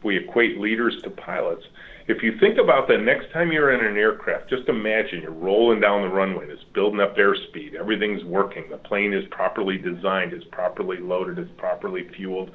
We 0.02 0.16
equate 0.16 0.58
leaders 0.58 1.00
to 1.02 1.10
pilots. 1.10 1.64
If 2.08 2.22
you 2.22 2.32
think 2.40 2.58
about 2.58 2.88
the 2.88 2.96
next 2.96 3.32
time 3.32 3.52
you're 3.52 3.72
in 3.72 3.84
an 3.84 3.96
aircraft, 3.96 4.48
just 4.48 4.68
imagine 4.68 5.20
you're 5.22 5.32
rolling 5.32 5.80
down 5.80 6.02
the 6.02 6.08
runway, 6.08 6.46
it's 6.48 6.62
building 6.74 7.00
up 7.00 7.16
airspeed, 7.16 7.74
everything's 7.78 8.24
working, 8.24 8.64
the 8.70 8.78
plane 8.78 9.12
is 9.12 9.24
properly 9.30 9.78
designed, 9.78 10.32
is 10.32 10.42
properly 10.50 10.98
loaded, 10.98 11.38
is 11.38 11.50
properly 11.56 12.08
fueled, 12.16 12.50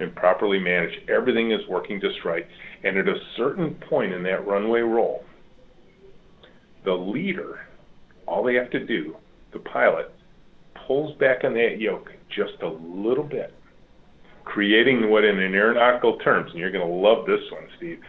and 0.00 0.14
properly 0.16 0.58
managed. 0.58 1.08
Everything 1.08 1.52
is 1.52 1.60
working 1.68 2.00
just 2.00 2.24
right. 2.24 2.46
And 2.84 2.96
at 2.96 3.08
a 3.08 3.16
certain 3.36 3.74
point 3.88 4.12
in 4.12 4.22
that 4.24 4.46
runway 4.46 4.80
roll, 4.80 5.24
the 6.84 6.92
leader, 6.92 7.60
all 8.26 8.42
they 8.42 8.54
have 8.54 8.70
to 8.70 8.86
do, 8.86 9.16
the 9.52 9.58
pilot, 9.60 10.12
pulls 10.86 11.16
back 11.18 11.44
on 11.44 11.54
that 11.54 11.76
yoke 11.78 12.10
just 12.34 12.62
a 12.62 12.68
little 12.68 13.24
bit, 13.24 13.54
creating 14.44 15.10
what 15.10 15.24
in 15.24 15.38
an 15.38 15.54
aeronautical 15.54 16.18
terms, 16.18 16.50
and 16.50 16.58
you're 16.58 16.72
going 16.72 16.86
to 16.86 16.92
love 16.92 17.26
this 17.26 17.40
one, 17.52 17.66
Steve, 17.76 18.00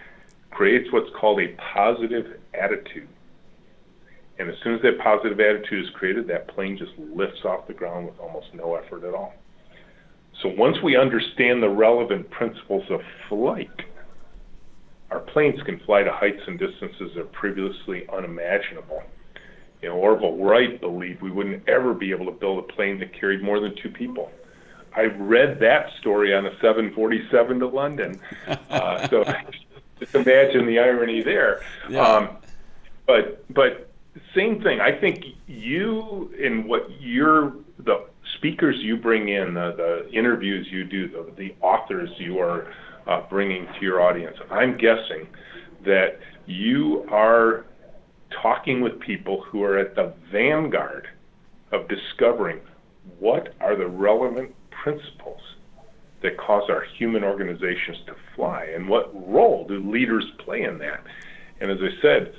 creates 0.52 0.92
what's 0.92 1.10
called 1.20 1.40
a 1.40 1.56
positive 1.74 2.40
attitude. 2.54 3.08
And 4.38 4.50
as 4.50 4.56
soon 4.64 4.76
as 4.76 4.82
that 4.82 5.00
positive 5.00 5.40
attitude 5.40 5.86
is 5.86 5.92
created, 5.94 6.28
that 6.28 6.48
plane 6.48 6.78
just 6.78 6.92
lifts 6.98 7.46
off 7.46 7.68
the 7.68 7.74
ground 7.74 8.08
with 8.08 8.20
almost 8.20 8.48
no 8.54 8.76
effort 8.76 9.04
at 9.04 9.14
all. 9.14 9.34
So 10.42 10.50
once 10.50 10.78
we 10.84 10.96
understand 10.98 11.62
the 11.62 11.70
relevant 11.70 12.30
principles 12.32 12.84
of 12.90 13.02
flight, 13.30 13.70
our 15.12 15.20
planes 15.20 15.62
can 15.64 15.80
fly 15.86 16.04
to 16.04 16.12
heights 16.12 16.42
and 16.48 16.58
distances 16.58 17.12
that 17.16 17.22
are 17.22 17.26
previously 17.26 18.06
unimaginable. 18.12 19.04
You 19.82 19.90
know, 19.90 19.96
Orville 19.96 20.38
Wright 20.38 20.80
believed 20.80 21.22
we 21.22 21.32
wouldn't 21.32 21.68
ever 21.68 21.94
be 21.94 22.12
able 22.12 22.26
to 22.26 22.32
build 22.32 22.60
a 22.60 22.74
plane 22.74 23.00
that 23.00 23.14
carried 23.20 23.44
more 23.44 23.60
than 23.60 23.76
two 23.82 23.90
people. 23.90 24.32
I 24.96 25.04
read 25.04 25.60
that 25.60 25.88
story 26.00 26.34
on 26.34 26.46
a 26.46 26.52
747 26.62 27.60
to 27.60 27.68
London. 27.68 28.20
Uh, 28.72 29.06
so 29.10 29.24
just 30.02 30.16
imagine 30.16 30.66
the 30.66 30.80
irony 30.80 31.22
there. 31.22 31.62
Yeah. 31.90 32.02
Um, 32.02 32.38
but 33.06 33.46
but 33.54 33.92
same 34.36 34.62
thing. 34.62 34.82
I 34.82 34.92
think 34.92 35.24
you 35.48 36.34
and 36.44 36.66
what 36.66 36.90
you're 37.00 37.54
the 37.80 38.06
speakers 38.38 38.78
you 38.80 38.98
bring 38.98 39.30
in, 39.30 39.54
the, 39.54 39.74
the 39.76 40.12
interviews 40.12 40.68
you 40.72 40.84
do, 40.84 41.08
the, 41.08 41.32
the 41.38 41.56
authors 41.62 42.10
you 42.18 42.40
are 42.40 42.74
uh, 43.08 43.22
bringing 43.30 43.68
to 43.68 43.82
your 43.82 44.02
audience. 44.02 44.38
I'm 44.50 44.78
guessing 44.78 45.28
that 45.86 46.20
you 46.46 47.08
are 47.10 47.66
talking 48.42 48.82
with 48.82 49.00
people 49.00 49.42
who 49.42 49.64
are 49.64 49.78
at 49.78 49.96
the 49.96 50.14
vanguard 50.32 51.08
of 51.72 51.88
discovering 51.88 52.60
what 53.20 53.54
are 53.60 53.76
the 53.76 53.88
relevant 53.88 54.54
principles 54.70 55.42
that 56.22 56.38
cause 56.38 56.70
our 56.70 56.84
human 56.98 57.24
organizations 57.24 57.98
to 58.06 58.16
fly 58.36 58.68
and 58.76 58.88
what 58.88 59.12
role 59.30 59.66
do 59.68 59.80
leaders 59.92 60.26
play 60.40 60.64
in 60.64 60.78
that 60.78 61.04
and 61.60 61.72
as 61.72 61.78
i 61.82 62.02
said 62.02 62.34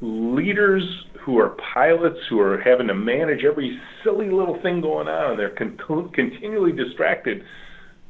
leaders 0.00 0.82
who 1.20 1.38
are 1.38 1.56
pilots 1.74 2.18
who 2.28 2.38
are 2.38 2.60
having 2.60 2.86
to 2.86 2.94
manage 2.94 3.44
every 3.44 3.80
silly 4.02 4.30
little 4.30 4.60
thing 4.62 4.80
going 4.80 5.08
on 5.08 5.30
and 5.30 5.38
they're 5.38 5.50
con- 5.50 6.10
continually 6.12 6.72
distracted 6.72 7.44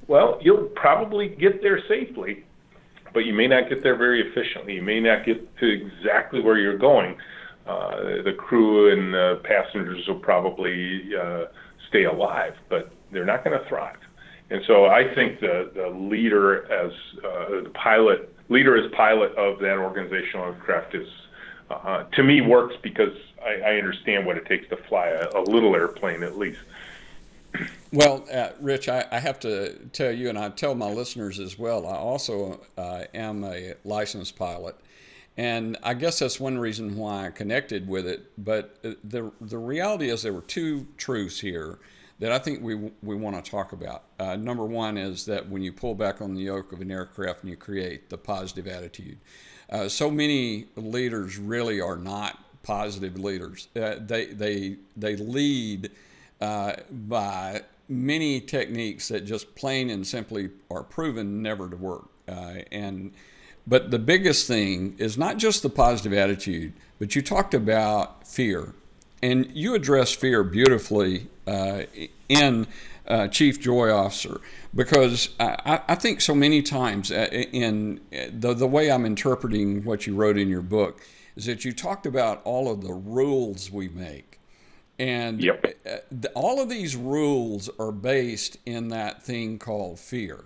well 0.08 0.38
you'll 0.42 0.68
probably 0.74 1.28
get 1.28 1.62
there 1.62 1.80
safely 1.88 2.44
but 3.14 3.20
you 3.20 3.32
may 3.32 3.46
not 3.46 3.70
get 3.70 3.82
there 3.82 3.96
very 3.96 4.28
efficiently. 4.28 4.74
You 4.74 4.82
may 4.82 5.00
not 5.00 5.24
get 5.24 5.56
to 5.58 5.66
exactly 5.66 6.42
where 6.42 6.58
you're 6.58 6.76
going. 6.76 7.16
Uh, 7.66 8.22
the 8.24 8.34
crew 8.36 8.92
and 8.92 9.14
the 9.14 9.40
passengers 9.44 10.06
will 10.06 10.18
probably 10.18 11.02
uh, 11.18 11.44
stay 11.88 12.04
alive, 12.04 12.52
but 12.68 12.92
they're 13.12 13.24
not 13.24 13.44
going 13.44 13.58
to 13.58 13.66
thrive. 13.68 13.96
And 14.50 14.62
so 14.66 14.86
I 14.86 15.12
think 15.14 15.40
the, 15.40 15.70
the 15.74 15.88
leader 15.88 16.70
as 16.70 16.92
uh, 17.24 17.62
the 17.62 17.70
pilot, 17.74 18.32
leader 18.48 18.76
as 18.76 18.90
pilot 18.92 19.32
of 19.36 19.58
that 19.60 19.78
organizational 19.78 20.46
aircraft 20.46 20.94
is 20.94 21.08
uh, 21.70 22.04
to 22.12 22.22
me 22.22 22.40
works 22.40 22.74
because 22.82 23.16
I, 23.42 23.54
I, 23.60 23.76
understand 23.76 24.26
what 24.26 24.36
it 24.36 24.44
takes 24.44 24.68
to 24.68 24.76
fly 24.76 25.08
a, 25.08 25.28
a 25.34 25.40
little 25.40 25.74
airplane 25.74 26.22
at 26.22 26.36
least. 26.36 26.60
Well, 27.92 28.26
uh, 28.32 28.50
Rich, 28.60 28.88
I, 28.88 29.06
I, 29.10 29.18
have 29.18 29.40
to 29.40 29.74
tell 29.92 30.12
you, 30.12 30.28
and 30.28 30.38
I 30.38 30.50
tell 30.50 30.74
my 30.74 30.90
listeners 30.90 31.38
as 31.38 31.58
well, 31.58 31.86
I 31.86 31.94
also 31.94 32.60
uh, 32.76 33.04
am 33.14 33.44
a 33.44 33.74
licensed 33.84 34.36
pilot. 34.36 34.76
And 35.36 35.76
I 35.82 35.94
guess 35.94 36.18
that's 36.18 36.38
one 36.38 36.58
reason 36.58 36.96
why 36.96 37.26
I 37.26 37.30
connected 37.30 37.88
with 37.88 38.06
it. 38.06 38.30
But 38.36 38.76
uh, 38.84 38.90
the, 39.02 39.32
the 39.40 39.58
reality 39.58 40.10
is, 40.10 40.22
there 40.22 40.32
were 40.32 40.42
two 40.42 40.86
truths 40.96 41.40
here 41.40 41.78
that 42.18 42.32
I 42.32 42.38
think 42.38 42.62
we, 42.62 42.74
we 43.02 43.16
want 43.16 43.42
to 43.42 43.50
talk 43.50 43.72
about. 43.72 44.04
Uh, 44.18 44.36
number 44.36 44.64
one 44.64 44.96
is 44.96 45.26
that 45.26 45.48
when 45.48 45.62
you 45.62 45.72
pull 45.72 45.94
back 45.94 46.20
on 46.20 46.34
the 46.34 46.42
yoke 46.42 46.72
of 46.72 46.80
an 46.80 46.90
aircraft 46.90 47.42
and 47.42 47.50
you 47.50 47.56
create 47.56 48.08
the 48.08 48.18
positive 48.18 48.66
attitude, 48.66 49.18
uh, 49.70 49.88
so 49.88 50.10
many 50.10 50.66
leaders 50.76 51.38
really 51.38 51.80
are 51.80 51.96
not 51.96 52.38
positive 52.62 53.18
leaders. 53.18 53.68
Uh, 53.74 53.96
they, 53.98 54.26
they, 54.26 54.76
they 54.96 55.16
lead 55.16 55.90
uh, 56.40 56.74
by 56.90 57.62
many 57.88 58.40
techniques 58.40 59.08
that 59.08 59.22
just 59.22 59.54
plain 59.54 59.90
and 59.90 60.06
simply 60.06 60.50
are 60.70 60.82
proven 60.82 61.42
never 61.42 61.68
to 61.68 61.76
work. 61.76 62.08
Uh, 62.28 62.56
and 62.72 63.12
but 63.66 63.90
the 63.90 63.98
biggest 63.98 64.46
thing 64.46 64.94
is 64.98 65.16
not 65.16 65.38
just 65.38 65.62
the 65.62 65.70
positive 65.70 66.12
attitude, 66.12 66.74
but 66.98 67.16
you 67.16 67.22
talked 67.22 67.54
about 67.54 68.26
fear, 68.26 68.74
and 69.22 69.50
you 69.54 69.74
address 69.74 70.12
fear 70.12 70.44
beautifully 70.44 71.28
in 71.46 72.66
uh, 73.06 73.28
Chief 73.28 73.60
Joy 73.60 73.90
Officer 73.90 74.40
because 74.74 75.30
I, 75.38 75.80
I, 75.86 75.94
think 75.94 76.22
so 76.22 76.34
many 76.34 76.62
times 76.62 77.12
uh, 77.12 77.28
in 77.30 78.00
the, 78.10 78.54
the 78.54 78.66
way 78.66 78.90
I'm 78.90 79.04
interpreting 79.04 79.84
what 79.84 80.06
you 80.06 80.14
wrote 80.14 80.38
in 80.38 80.48
your 80.48 80.62
book 80.62 81.02
is 81.36 81.44
that 81.44 81.66
you 81.66 81.72
talked 81.72 82.06
about 82.06 82.40
all 82.44 82.70
of 82.70 82.80
the 82.82 82.94
rules 82.94 83.70
we 83.70 83.88
make 83.88 84.34
and 84.98 85.42
yep. 85.42 85.64
Uh, 85.84 86.28
all 86.34 86.60
of 86.60 86.68
these 86.68 86.96
rules 86.96 87.68
are 87.78 87.92
based 87.92 88.58
in 88.64 88.88
that 88.88 89.22
thing 89.22 89.58
called 89.58 89.98
fear. 89.98 90.44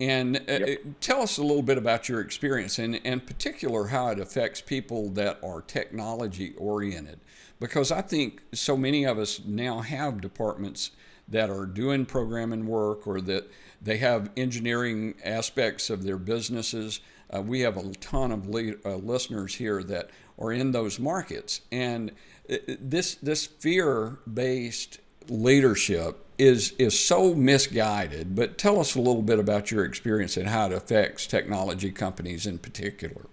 And 0.00 0.36
uh, 0.36 0.66
yep. 0.66 0.78
tell 1.00 1.22
us 1.22 1.38
a 1.38 1.42
little 1.42 1.62
bit 1.62 1.78
about 1.78 2.08
your 2.08 2.20
experience 2.20 2.78
and, 2.78 2.96
in 2.96 3.20
particular, 3.20 3.86
how 3.86 4.08
it 4.08 4.18
affects 4.18 4.60
people 4.60 5.10
that 5.10 5.38
are 5.42 5.60
technology 5.60 6.54
oriented. 6.56 7.20
Because 7.60 7.90
I 7.92 8.02
think 8.02 8.42
so 8.52 8.76
many 8.76 9.04
of 9.04 9.18
us 9.18 9.40
now 9.44 9.80
have 9.80 10.20
departments 10.20 10.90
that 11.28 11.50
are 11.50 11.66
doing 11.66 12.04
programming 12.04 12.66
work 12.66 13.06
or 13.06 13.20
that 13.22 13.50
they 13.80 13.98
have 13.98 14.30
engineering 14.36 15.14
aspects 15.24 15.90
of 15.90 16.04
their 16.04 16.18
businesses. 16.18 17.00
Uh, 17.34 17.40
we 17.40 17.60
have 17.60 17.76
a 17.76 17.92
ton 17.94 18.32
of 18.32 18.48
uh, 18.48 18.96
listeners 18.96 19.54
here 19.54 19.82
that 19.82 20.10
are 20.38 20.52
in 20.52 20.72
those 20.72 20.98
markets. 20.98 21.60
And 21.72 22.12
this 22.46 23.14
this 23.16 23.46
fear 23.46 24.18
based 24.32 24.98
leadership 25.28 26.24
is 26.38 26.72
is 26.78 26.98
so 26.98 27.34
misguided. 27.34 28.34
But 28.34 28.58
tell 28.58 28.80
us 28.80 28.94
a 28.94 29.00
little 29.00 29.22
bit 29.22 29.38
about 29.38 29.70
your 29.70 29.84
experience 29.84 30.36
and 30.36 30.48
how 30.48 30.66
it 30.66 30.72
affects 30.72 31.26
technology 31.26 31.90
companies 31.90 32.46
in 32.46 32.58
particular. 32.58 33.26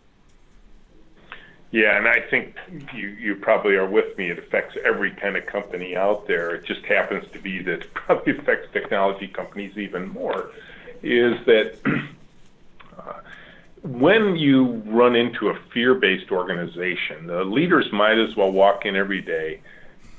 Yeah, 1.71 1.97
and 1.97 2.05
I 2.05 2.19
think 2.19 2.55
you 2.93 3.07
you 3.07 3.35
probably 3.35 3.75
are 3.75 3.87
with 3.87 4.17
me. 4.17 4.29
It 4.29 4.37
affects 4.37 4.75
every 4.83 5.11
kind 5.11 5.37
of 5.37 5.45
company 5.45 5.95
out 5.95 6.27
there. 6.27 6.55
It 6.55 6.65
just 6.65 6.83
happens 6.85 7.25
to 7.31 7.39
be 7.39 7.61
that 7.63 7.81
it 7.81 7.93
probably 7.93 8.37
affects 8.37 8.67
technology 8.73 9.27
companies 9.27 9.77
even 9.77 10.09
more. 10.09 10.51
Is 11.01 11.33
that 11.45 11.75
uh, 12.99 13.13
when 13.83 14.35
you 14.35 14.83
run 14.85 15.15
into 15.15 15.47
a 15.47 15.57
fear 15.73 15.95
based 15.95 16.29
organization, 16.29 17.27
the 17.27 17.45
leaders 17.45 17.91
might 17.93 18.19
as 18.19 18.35
well 18.35 18.51
walk 18.51 18.85
in 18.85 18.97
every 18.97 19.21
day 19.21 19.61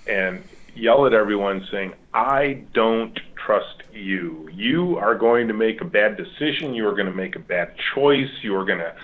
and 0.06 0.42
yell 0.74 1.06
at 1.06 1.12
everyone 1.12 1.66
saying, 1.70 1.92
I 2.14 2.64
don't 2.72 3.18
trust 3.36 3.82
you. 3.92 4.48
You 4.52 4.96
are 4.96 5.14
going 5.14 5.48
to 5.48 5.54
make 5.54 5.80
a 5.80 5.84
bad 5.84 6.16
decision. 6.16 6.74
You 6.74 6.88
are 6.88 6.92
going 6.92 7.06
to 7.06 7.12
make 7.12 7.36
a 7.36 7.40
bad 7.40 7.74
choice. 7.94 8.30
You 8.40 8.56
are 8.56 8.64
going 8.64 8.78
to 8.78 8.94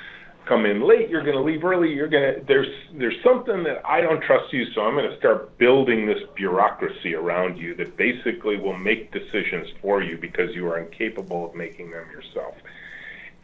come 0.48 0.66
in 0.66 0.80
late. 0.80 1.08
You're 1.08 1.22
going 1.22 1.36
to 1.36 1.42
leave 1.42 1.64
early. 1.64 1.92
You're 1.92 2.08
going 2.08 2.34
to, 2.34 2.40
there's, 2.46 2.68
there's 2.94 3.22
something 3.22 3.62
that 3.64 3.82
I 3.84 4.00
don't 4.00 4.22
trust 4.22 4.52
you. 4.52 4.64
So 4.72 4.80
I'm 4.80 4.94
going 4.94 5.10
to 5.10 5.16
start 5.18 5.58
building 5.58 6.06
this 6.06 6.22
bureaucracy 6.34 7.14
around 7.14 7.58
you 7.58 7.74
that 7.76 7.96
basically 7.96 8.56
will 8.56 8.76
make 8.76 9.12
decisions 9.12 9.68
for 9.82 10.02
you 10.02 10.16
because 10.16 10.54
you 10.54 10.66
are 10.68 10.78
incapable 10.78 11.44
of 11.44 11.54
making 11.54 11.90
them 11.90 12.06
yourself. 12.10 12.54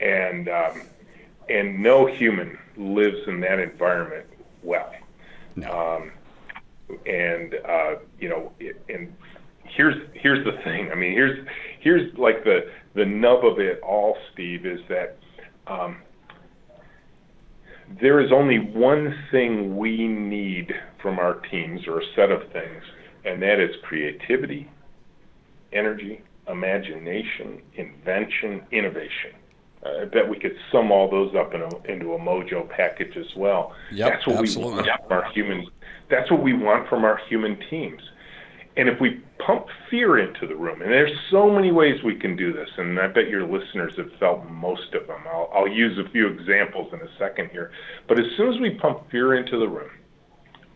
And, 0.00 0.48
um, 0.48 0.82
and 1.48 1.82
no 1.82 2.06
human 2.06 2.58
lives 2.76 3.18
in 3.26 3.40
that 3.40 3.58
environment 3.58 4.26
well. 4.62 4.92
No. 5.56 5.70
Um, 5.70 6.10
and 7.06 7.54
uh, 7.66 7.96
you 8.18 8.28
know, 8.28 8.52
it, 8.58 8.82
and 8.88 9.14
here's 9.64 9.96
here's 10.14 10.44
the 10.44 10.52
thing. 10.62 10.90
I 10.90 10.94
mean, 10.94 11.12
here's 11.12 11.46
here's 11.80 12.16
like 12.18 12.44
the 12.44 12.70
the 12.94 13.04
nub 13.04 13.44
of 13.44 13.58
it 13.58 13.80
all, 13.80 14.16
Steve, 14.32 14.66
is 14.66 14.80
that 14.88 15.16
um, 15.66 15.98
there 18.00 18.20
is 18.20 18.32
only 18.32 18.58
one 18.58 19.14
thing 19.30 19.76
we 19.76 20.08
need 20.08 20.74
from 21.00 21.18
our 21.18 21.34
teams, 21.34 21.86
or 21.86 22.00
a 22.00 22.04
set 22.14 22.30
of 22.30 22.50
things, 22.52 22.82
and 23.24 23.42
that 23.42 23.60
is 23.60 23.74
creativity, 23.82 24.70
energy, 25.72 26.22
imagination, 26.48 27.60
invention, 27.74 28.62
innovation. 28.72 29.32
Uh, 29.84 30.02
I 30.02 30.04
bet 30.06 30.28
we 30.28 30.38
could 30.38 30.56
sum 30.72 30.90
all 30.90 31.10
those 31.10 31.34
up 31.34 31.54
in 31.54 31.60
a, 31.60 31.92
into 31.92 32.14
a 32.14 32.18
mojo 32.18 32.68
package 32.68 33.16
as 33.16 33.36
well. 33.36 33.74
Yep, 33.92 34.12
that's 34.12 34.26
what 34.26 34.36
absolutely. 34.38 34.72
we 34.72 34.76
want 34.76 34.86
from 34.86 35.12
our 35.12 35.32
human. 35.32 35.66
That's 36.10 36.30
what 36.30 36.42
we 36.42 36.52
want 36.54 36.88
from 36.88 37.04
our 37.04 37.20
human 37.28 37.58
teams. 37.68 38.00
And 38.76 38.88
if 38.88 39.00
we 39.00 39.22
pump 39.38 39.66
fear 39.88 40.18
into 40.18 40.48
the 40.48 40.56
room, 40.56 40.82
and 40.82 40.90
there's 40.90 41.16
so 41.30 41.48
many 41.48 41.70
ways 41.70 42.02
we 42.02 42.16
can 42.16 42.34
do 42.34 42.52
this, 42.52 42.68
and 42.76 42.98
I 42.98 43.06
bet 43.06 43.28
your 43.28 43.46
listeners 43.46 43.94
have 43.96 44.10
felt 44.18 44.48
most 44.50 44.94
of 44.94 45.06
them. 45.06 45.20
I'll, 45.28 45.48
I'll 45.54 45.68
use 45.68 45.96
a 45.98 46.10
few 46.10 46.26
examples 46.26 46.92
in 46.92 47.00
a 47.00 47.08
second 47.18 47.50
here. 47.50 47.70
But 48.08 48.18
as 48.18 48.26
soon 48.36 48.52
as 48.52 48.60
we 48.60 48.70
pump 48.70 49.08
fear 49.10 49.34
into 49.34 49.58
the 49.58 49.68
room, 49.68 49.90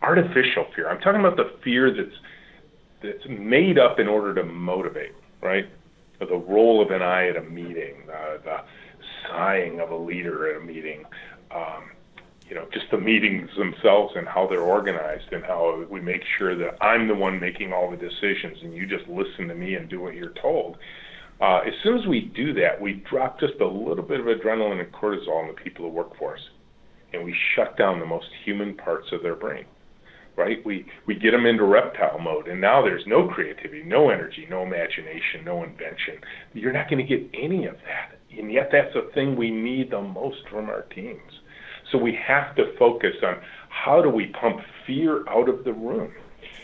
artificial 0.01 0.65
fear. 0.75 0.89
I'm 0.89 0.99
talking 1.01 1.19
about 1.19 1.37
the 1.37 1.51
fear 1.63 1.93
that's 1.93 2.15
that's 3.01 3.25
made 3.29 3.79
up 3.79 3.99
in 3.99 4.07
order 4.07 4.33
to 4.35 4.43
motivate, 4.43 5.13
right? 5.41 5.69
The 6.19 6.35
roll 6.35 6.81
of 6.81 6.91
an 6.91 7.01
eye 7.01 7.29
at 7.29 7.37
a 7.37 7.41
meeting, 7.41 7.95
uh, 8.09 8.37
the 8.43 8.57
sighing 9.25 9.79
of 9.79 9.91
a 9.91 9.95
leader 9.95 10.53
at 10.53 10.61
a 10.61 10.65
meeting. 10.65 11.05
Um, 11.49 11.91
you 12.49 12.55
know, 12.55 12.67
just 12.73 12.85
the 12.91 12.97
meetings 12.97 13.49
themselves 13.57 14.13
and 14.15 14.27
how 14.27 14.47
they're 14.47 14.61
organized 14.61 15.31
and 15.31 15.43
how 15.43 15.85
we 15.89 16.01
make 16.01 16.23
sure 16.37 16.57
that 16.57 16.83
I'm 16.83 17.07
the 17.07 17.15
one 17.15 17.39
making 17.39 17.71
all 17.71 17.91
the 17.91 17.97
decisions 17.97 18.57
and 18.63 18.73
you 18.73 18.87
just 18.87 19.07
listen 19.07 19.47
to 19.47 19.55
me 19.55 19.75
and 19.75 19.87
do 19.87 20.01
what 20.01 20.15
you're 20.15 20.33
told. 20.41 20.77
Uh, 21.39 21.59
as 21.59 21.73
soon 21.83 21.97
as 21.97 22.05
we 22.07 22.21
do 22.35 22.53
that, 22.53 22.81
we 22.81 23.03
drop 23.09 23.39
just 23.39 23.53
a 23.61 23.67
little 23.67 24.03
bit 24.03 24.19
of 24.19 24.25
adrenaline 24.25 24.83
and 24.83 24.91
cortisol 24.91 25.41
in 25.41 25.47
the 25.47 25.61
people 25.63 25.85
who 25.85 25.91
work 25.91 26.17
for 26.17 26.33
us, 26.33 26.41
and 27.13 27.23
we 27.23 27.33
shut 27.55 27.77
down 27.77 27.99
the 27.99 28.05
most 28.05 28.27
human 28.43 28.75
parts 28.75 29.07
of 29.13 29.23
their 29.23 29.35
brain. 29.35 29.65
Right? 30.35 30.65
We 30.65 30.85
we 31.05 31.15
get 31.15 31.31
them 31.31 31.45
into 31.45 31.65
reptile 31.65 32.19
mode, 32.19 32.47
and 32.47 32.61
now 32.61 32.81
there's 32.81 33.05
no 33.05 33.27
creativity, 33.27 33.83
no 33.83 34.09
energy, 34.09 34.47
no 34.49 34.63
imagination, 34.63 35.43
no 35.43 35.63
invention. 35.63 36.15
You're 36.53 36.71
not 36.71 36.89
going 36.89 37.05
to 37.05 37.17
get 37.17 37.29
any 37.33 37.65
of 37.65 37.75
that 37.85 38.19
and 38.37 38.51
yet 38.51 38.69
that's 38.71 38.93
the 38.93 39.09
thing 39.13 39.35
we 39.35 39.51
need 39.51 39.91
the 39.91 40.01
most 40.01 40.47
from 40.49 40.69
our 40.69 40.83
teams. 40.83 41.41
So 41.91 41.97
we 41.97 42.13
have 42.15 42.55
to 42.55 42.75
focus 42.77 43.15
on 43.23 43.37
how 43.69 44.01
do 44.01 44.09
we 44.09 44.27
pump 44.27 44.61
fear 44.85 45.27
out 45.29 45.49
of 45.49 45.63
the 45.63 45.73
room. 45.73 46.11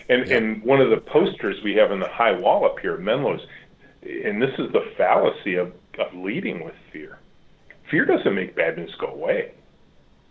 And 0.10 0.28
yeah. 0.28 0.38
and 0.38 0.64
one 0.64 0.82
of 0.82 0.90
the 0.90 0.98
posters 0.98 1.58
we 1.64 1.74
have 1.76 1.92
in 1.92 2.00
the 2.00 2.10
high 2.10 2.32
wall 2.32 2.66
up 2.66 2.80
here 2.80 2.94
at 2.94 3.00
Menlo's, 3.00 3.42
and 4.04 4.42
this 4.42 4.52
is 4.60 4.72
the 4.72 4.92
fallacy 4.98 5.56
of, 5.56 5.74
of 6.00 6.14
leading 6.14 6.64
with 6.64 6.76
fear. 6.92 7.20
Fear 7.90 8.06
doesn't 8.06 8.36
make 8.36 8.56
bad 8.56 8.78
news 8.78 8.94
go 9.00 9.08
away. 9.08 9.52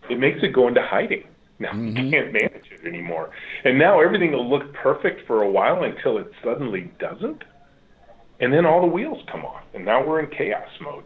It 0.09 0.19
makes 0.19 0.39
it 0.43 0.49
go 0.53 0.67
into 0.67 0.81
hiding. 0.81 1.25
Now 1.59 1.71
mm-hmm. 1.71 1.97
you 1.97 2.11
can't 2.11 2.33
manage 2.33 2.65
it 2.71 2.85
anymore. 2.85 3.31
And 3.63 3.77
now 3.79 4.01
everything 4.01 4.31
will 4.31 4.49
look 4.49 4.73
perfect 4.73 5.25
for 5.25 5.41
a 5.41 5.49
while 5.49 5.83
until 5.83 6.17
it 6.17 6.31
suddenly 6.43 6.91
doesn't. 6.99 7.43
And 8.39 8.51
then 8.51 8.65
all 8.65 8.81
the 8.81 8.87
wheels 8.87 9.23
come 9.31 9.45
off. 9.45 9.63
And 9.73 9.85
now 9.85 10.05
we're 10.05 10.19
in 10.19 10.29
chaos 10.29 10.67
mode. 10.81 11.05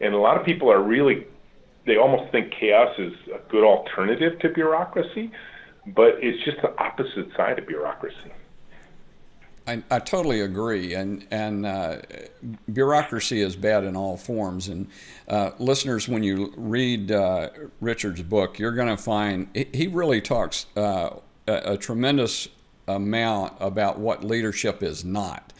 And 0.00 0.12
a 0.12 0.18
lot 0.18 0.38
of 0.38 0.44
people 0.44 0.70
are 0.70 0.82
really, 0.82 1.26
they 1.86 1.96
almost 1.96 2.30
think 2.32 2.52
chaos 2.52 2.94
is 2.98 3.12
a 3.34 3.38
good 3.50 3.64
alternative 3.64 4.38
to 4.40 4.48
bureaucracy, 4.48 5.30
but 5.86 6.14
it's 6.20 6.44
just 6.44 6.60
the 6.62 6.76
opposite 6.78 7.28
side 7.36 7.58
of 7.58 7.66
bureaucracy. 7.66 8.32
I, 9.68 9.82
I 9.90 9.98
totally 9.98 10.40
agree, 10.42 10.94
and 10.94 11.26
and 11.30 11.66
uh, 11.66 11.98
bureaucracy 12.72 13.40
is 13.40 13.56
bad 13.56 13.82
in 13.84 13.96
all 13.96 14.16
forms. 14.16 14.68
And 14.68 14.88
uh, 15.28 15.50
listeners, 15.58 16.08
when 16.08 16.22
you 16.22 16.52
read 16.56 17.10
uh, 17.10 17.50
Richard's 17.80 18.22
book, 18.22 18.60
you're 18.60 18.72
going 18.72 18.94
to 18.94 19.02
find 19.02 19.48
he 19.72 19.88
really 19.88 20.20
talks 20.20 20.66
uh, 20.76 21.16
a, 21.48 21.72
a 21.72 21.76
tremendous 21.76 22.48
amount 22.86 23.54
about 23.58 23.98
what 23.98 24.22
leadership 24.22 24.82
is 24.84 25.04
not. 25.04 25.52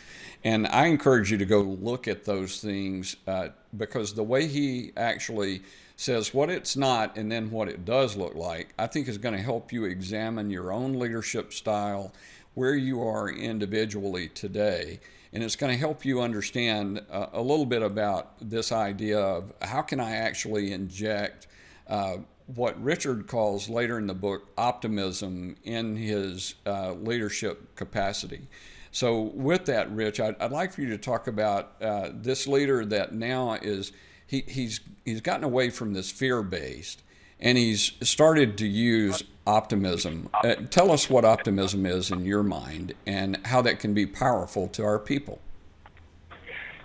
And 0.44 0.68
I 0.68 0.86
encourage 0.86 1.32
you 1.32 1.38
to 1.38 1.44
go 1.44 1.60
look 1.60 2.06
at 2.06 2.24
those 2.24 2.60
things 2.60 3.16
uh, 3.26 3.48
because 3.76 4.14
the 4.14 4.22
way 4.22 4.46
he 4.46 4.92
actually 4.96 5.62
says 5.96 6.34
what 6.34 6.50
it's 6.50 6.76
not 6.76 7.16
and 7.16 7.32
then 7.32 7.50
what 7.50 7.68
it 7.68 7.84
does 7.84 8.16
look 8.16 8.34
like, 8.34 8.74
I 8.78 8.86
think 8.86 9.08
is 9.08 9.18
going 9.18 9.34
to 9.34 9.42
help 9.42 9.72
you 9.72 9.84
examine 9.84 10.50
your 10.50 10.70
own 10.70 10.92
leadership 10.98 11.52
style, 11.52 12.12
where 12.54 12.74
you 12.74 13.02
are 13.02 13.28
individually 13.28 14.28
today. 14.28 15.00
And 15.32 15.42
it's 15.42 15.56
going 15.56 15.72
to 15.72 15.78
help 15.78 16.04
you 16.04 16.20
understand 16.20 17.02
uh, 17.10 17.26
a 17.32 17.42
little 17.42 17.66
bit 17.66 17.82
about 17.82 18.32
this 18.40 18.72
idea 18.72 19.18
of 19.18 19.52
how 19.60 19.82
can 19.82 20.00
I 20.00 20.16
actually 20.16 20.72
inject 20.72 21.46
uh, 21.88 22.18
what 22.54 22.80
Richard 22.82 23.26
calls 23.26 23.68
later 23.68 23.98
in 23.98 24.06
the 24.06 24.14
book 24.14 24.48
optimism 24.56 25.56
in 25.64 25.96
his 25.96 26.54
uh, 26.64 26.92
leadership 26.92 27.74
capacity. 27.74 28.48
So, 28.92 29.20
with 29.20 29.66
that, 29.66 29.90
Rich, 29.90 30.20
I'd, 30.20 30.40
I'd 30.40 30.52
like 30.52 30.72
for 30.72 30.80
you 30.80 30.88
to 30.90 30.98
talk 30.98 31.26
about 31.26 31.72
uh, 31.82 32.10
this 32.14 32.46
leader 32.46 32.84
that 32.86 33.12
now 33.12 33.54
is 33.54 33.92
he, 34.26 34.44
he's 34.46 34.80
he's 35.04 35.20
gotten 35.20 35.44
away 35.44 35.70
from 35.70 35.94
this 35.94 36.10
fear 36.10 36.42
based, 36.42 37.02
and 37.40 37.56
he's 37.56 37.92
started 38.02 38.58
to 38.58 38.66
use 38.66 39.22
optimism. 39.46 40.28
Uh, 40.44 40.56
tell 40.70 40.90
us 40.90 41.08
what 41.08 41.24
optimism 41.24 41.86
is 41.86 42.10
in 42.10 42.24
your 42.24 42.42
mind, 42.42 42.94
and 43.06 43.38
how 43.46 43.62
that 43.62 43.78
can 43.78 43.94
be 43.94 44.06
powerful 44.06 44.68
to 44.68 44.84
our 44.84 44.98
people. 44.98 45.40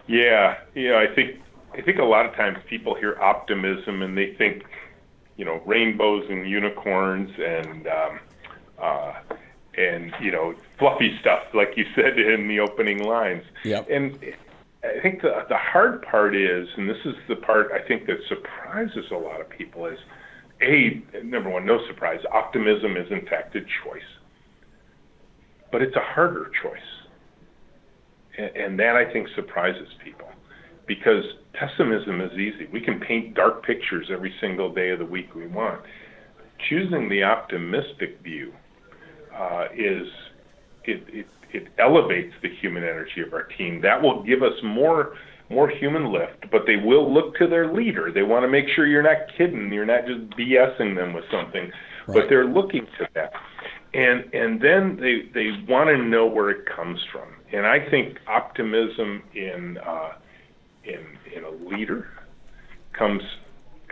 Yeah, 0.08 0.58
yeah, 0.76 0.98
I 0.98 1.14
think 1.14 1.40
I 1.74 1.82
think 1.82 2.00
a 2.00 2.04
lot 2.04 2.26
of 2.26 2.36
times 2.36 2.58
people 2.68 2.96
hear 2.96 3.18
optimism 3.20 4.02
and 4.02 4.18
they 4.18 4.34
think, 4.34 4.64
you 5.38 5.46
know, 5.46 5.62
rainbows 5.66 6.30
and 6.30 6.48
unicorns 6.50 7.32
and 7.40 7.88
um, 7.88 8.20
uh, 8.78 9.14
and 9.76 10.14
you 10.22 10.32
know 10.32 10.54
fluffy 10.78 11.18
stuff 11.22 11.44
like 11.54 11.78
you 11.78 11.86
said 11.96 12.20
in 12.20 12.48
the 12.48 12.60
opening 12.60 13.04
lines. 13.04 13.44
Yep. 13.64 13.90
And 13.90 14.20
I 14.84 15.00
think 15.02 15.22
the 15.22 15.32
the 15.48 15.58
hard 15.58 16.02
part 16.04 16.36
is, 16.36 16.68
and 16.78 16.90
this 16.90 16.98
is 17.06 17.14
the 17.30 17.36
part 17.36 17.68
I 17.72 17.88
think 17.88 18.08
that 18.08 18.18
surprises 18.28 19.06
a 19.12 19.16
lot 19.16 19.40
of 19.40 19.50
people 19.50 19.86
is, 19.86 19.98
a 20.62 21.02
number 21.24 21.50
one, 21.50 21.66
no 21.66 21.80
surprise, 21.88 22.20
optimism 22.34 22.98
is 22.98 23.08
in 23.12 23.26
fact 23.28 23.56
a 23.56 23.62
choice, 23.62 24.12
but 25.72 25.82
it's 25.82 25.96
a 25.96 26.14
harder 26.14 26.52
choice, 26.64 26.80
and, 28.38 28.56
and 28.56 28.80
that 28.80 28.96
I 28.96 29.12
think 29.12 29.28
surprises 29.36 29.88
people 30.04 30.28
because 30.88 31.24
pessimism 31.54 32.22
is 32.22 32.32
easy. 32.34 32.68
We 32.74 32.82
can 32.82 33.00
paint 33.00 33.36
dark 33.36 33.66
pictures 33.66 34.08
every 34.12 34.34
single 34.42 34.74
day 34.74 34.90
of 34.90 35.00
the 35.00 35.06
week 35.06 35.34
we 35.36 35.48
want. 35.48 35.82
Choosing 36.70 37.08
the 37.08 37.24
optimistic 37.24 38.20
view 38.24 38.52
uh, 39.34 39.66
is 39.74 40.08
it, 40.86 41.04
it 41.08 41.28
it 41.54 41.68
elevates 41.80 42.34
the 42.42 42.50
human 42.62 42.84
energy 42.84 43.22
of 43.26 43.34
our 43.34 43.44
team. 43.44 43.82
That 43.82 44.02
will 44.02 44.24
give 44.24 44.42
us 44.42 44.54
more 44.64 45.16
more 45.50 45.70
human 45.70 46.14
lift, 46.14 46.50
but 46.50 46.62
they 46.66 46.78
will 46.78 47.14
look 47.14 47.36
to 47.36 47.46
their 47.46 47.74
leader. 47.74 48.10
They 48.14 48.24
want 48.24 48.44
to 48.44 48.48
make 48.48 48.66
sure 48.74 48.88
you're 48.88 49.04
not 49.04 49.28
kidding, 49.38 49.72
you're 49.74 49.86
not 49.86 50.06
just 50.06 50.30
BSing 50.38 50.96
them 50.96 51.14
with 51.14 51.26
something, 51.30 51.70
right. 52.08 52.16
but 52.16 52.30
they're 52.30 52.48
looking 52.48 52.88
to 52.98 53.08
that. 53.16 53.34
And 53.94 54.34
and 54.34 54.62
then 54.62 54.98
they 55.00 55.30
they 55.34 55.52
want 55.68 55.90
to 55.90 55.98
know 55.98 56.26
where 56.26 56.50
it 56.50 56.66
comes 56.66 57.00
from. 57.12 57.28
And 57.52 57.66
I 57.66 57.90
think 57.90 58.18
optimism 58.28 59.24
in 59.34 59.78
uh, 59.86 60.14
in 60.86 61.06
in 61.36 61.44
a 61.44 61.52
leader 61.70 62.08
comes 62.98 63.22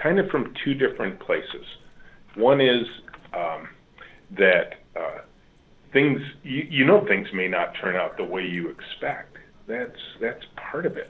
kind 0.02 0.19
of 0.19 0.30
from 0.30 0.54
two 0.63 0.73
different 0.73 1.19
places. 1.19 1.65
One 2.36 2.62
is 2.62 2.86
um, 3.34 3.67
that 4.38 4.75
uh, 4.95 5.19
things 5.91 6.21
you, 6.43 6.67
you 6.69 6.86
know 6.86 7.06
things 7.06 7.28
may 7.34 7.47
not 7.47 7.73
turn 7.82 7.95
out 7.95 8.17
the 8.17 8.23
way 8.23 8.45
you 8.45 8.69
expect. 8.69 9.38
That's 9.67 9.99
that's 10.19 10.45
part 10.56 10.86
of 10.86 10.97
it. 10.97 11.10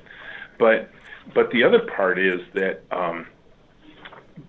But 0.58 0.90
but 1.34 1.52
the 1.52 1.64
other 1.64 1.80
part 1.96 2.20
is 2.20 2.42
that 2.54 2.84
um, 2.92 3.28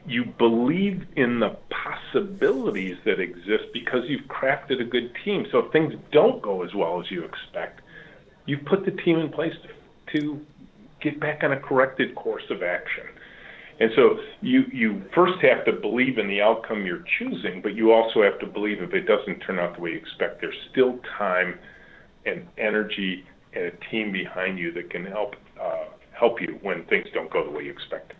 you 0.06 0.24
believe 0.24 1.04
in 1.16 1.40
the 1.40 1.56
possibilities 1.70 2.96
that 3.04 3.20
exist 3.20 3.64
because 3.72 4.04
you've 4.08 4.26
crafted 4.26 4.80
a 4.80 4.84
good 4.84 5.12
team. 5.24 5.46
So 5.50 5.58
if 5.58 5.72
things 5.72 5.94
don't 6.12 6.40
go 6.42 6.62
as 6.62 6.74
well 6.74 7.00
as 7.00 7.10
you 7.10 7.24
expect, 7.24 7.80
you've 8.46 8.64
put 8.64 8.84
the 8.84 8.90
team 8.90 9.18
in 9.18 9.30
place 9.30 9.54
to, 10.12 10.18
to 10.18 10.40
get 11.00 11.20
back 11.20 11.42
on 11.42 11.52
a 11.52 11.60
corrected 11.60 12.14
course 12.14 12.44
of 12.50 12.62
action. 12.62 13.04
And 13.80 13.90
so 13.96 14.18
you 14.42 14.64
you 14.72 15.02
first 15.14 15.40
have 15.42 15.64
to 15.64 15.72
believe 15.72 16.18
in 16.18 16.28
the 16.28 16.42
outcome 16.42 16.84
you're 16.84 17.04
choosing, 17.18 17.62
but 17.62 17.74
you 17.74 17.92
also 17.92 18.22
have 18.22 18.38
to 18.40 18.46
believe 18.46 18.82
if 18.82 18.92
it 18.92 19.06
doesn't 19.06 19.40
turn 19.40 19.58
out 19.58 19.74
the 19.74 19.80
way 19.80 19.92
you 19.92 19.96
expect, 19.96 20.42
there's 20.42 20.54
still 20.70 20.98
time 21.16 21.58
and 22.26 22.46
energy 22.58 23.24
and 23.54 23.64
a 23.64 23.70
team 23.90 24.12
behind 24.12 24.58
you 24.58 24.70
that 24.72 24.90
can 24.90 25.06
help 25.06 25.34
uh, 25.60 25.84
help 26.12 26.42
you 26.42 26.58
when 26.60 26.84
things 26.84 27.06
don't 27.14 27.30
go 27.30 27.42
the 27.42 27.50
way 27.50 27.64
you 27.64 27.72
expect. 27.72 28.12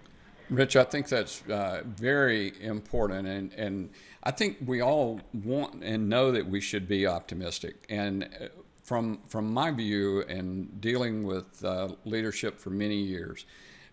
Rich, 0.49 0.77
I 0.77 0.85
think 0.85 1.09
that's 1.09 1.43
uh, 1.51 1.83
very 1.85 2.55
important, 2.63 3.29
and 3.29 3.53
and 3.53 3.91
I 4.25 4.31
think 4.31 4.57
we 4.65 4.81
all 4.81 5.21
want 5.35 5.85
and 5.85 6.09
know 6.09 6.33
that 6.33 6.47
we 6.47 6.63
should 6.63 6.89
be 6.89 7.07
optimistic. 7.07 7.85
And 7.91 8.25
uh, 8.25 8.47
from 8.83 9.21
from 9.29 9.53
my 9.53 9.73
view, 9.73 10.23
and 10.23 10.81
dealing 10.81 11.25
with 11.25 11.63
uh, 11.63 11.89
leadership 12.07 12.59
for 12.59 12.71
many 12.71 12.97
years 12.97 13.45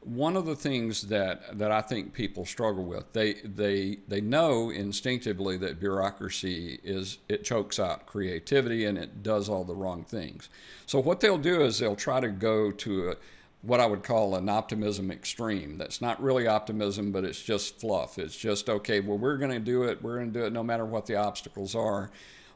one 0.08 0.38
of 0.38 0.46
the 0.46 0.56
things 0.56 1.04
that, 1.04 1.58
that 1.58 1.72
I 1.72 1.82
think 1.82 2.14
people 2.14 2.46
struggle 2.46 2.86
with, 2.86 3.12
they, 3.14 3.34
they, 3.44 3.98
they 4.08 4.22
know 4.22 4.70
instinctively 4.70 5.58
that 5.58 5.80
bureaucracy 5.80 6.80
is, 6.84 7.18
it 7.28 7.44
chokes 7.44 7.78
out 7.78 8.06
creativity 8.06 8.86
and 8.86 8.98
it 8.98 9.22
does 9.22 9.50
all 9.50 9.66
the 9.66 9.76
wrong 9.76 10.04
things. 10.04 10.50
So 10.86 11.00
what 11.00 11.20
they'll 11.20 11.38
do 11.38 11.62
is 11.62 11.80
they'll 11.80 11.96
try 11.96 12.22
to 12.22 12.30
go 12.30 12.72
to 12.72 13.12
a, 13.12 13.16
what 13.62 13.82
I 13.82 13.86
would 13.86 14.04
call 14.04 14.36
an 14.36 14.48
optimism 14.48 15.12
extreme. 15.12 15.78
That's 15.78 16.02
not 16.02 16.22
really 16.22 16.48
optimism, 16.48 17.12
but 17.12 17.26
it's 17.26 17.42
just 17.42 17.80
fluff. 17.80 18.18
It's 18.18 18.38
just, 18.38 18.70
okay, 18.70 19.02
well, 19.02 19.18
we're 19.18 19.38
going 19.38 19.52
to 19.52 19.60
do 19.60 19.84
it. 19.84 20.02
We're 20.02 20.16
going 20.18 20.32
to 20.32 20.40
do 20.40 20.46
it 20.46 20.54
no 20.54 20.64
matter 20.64 20.86
what 20.86 21.06
the 21.06 21.16
obstacles 21.16 21.76
are. 21.76 22.12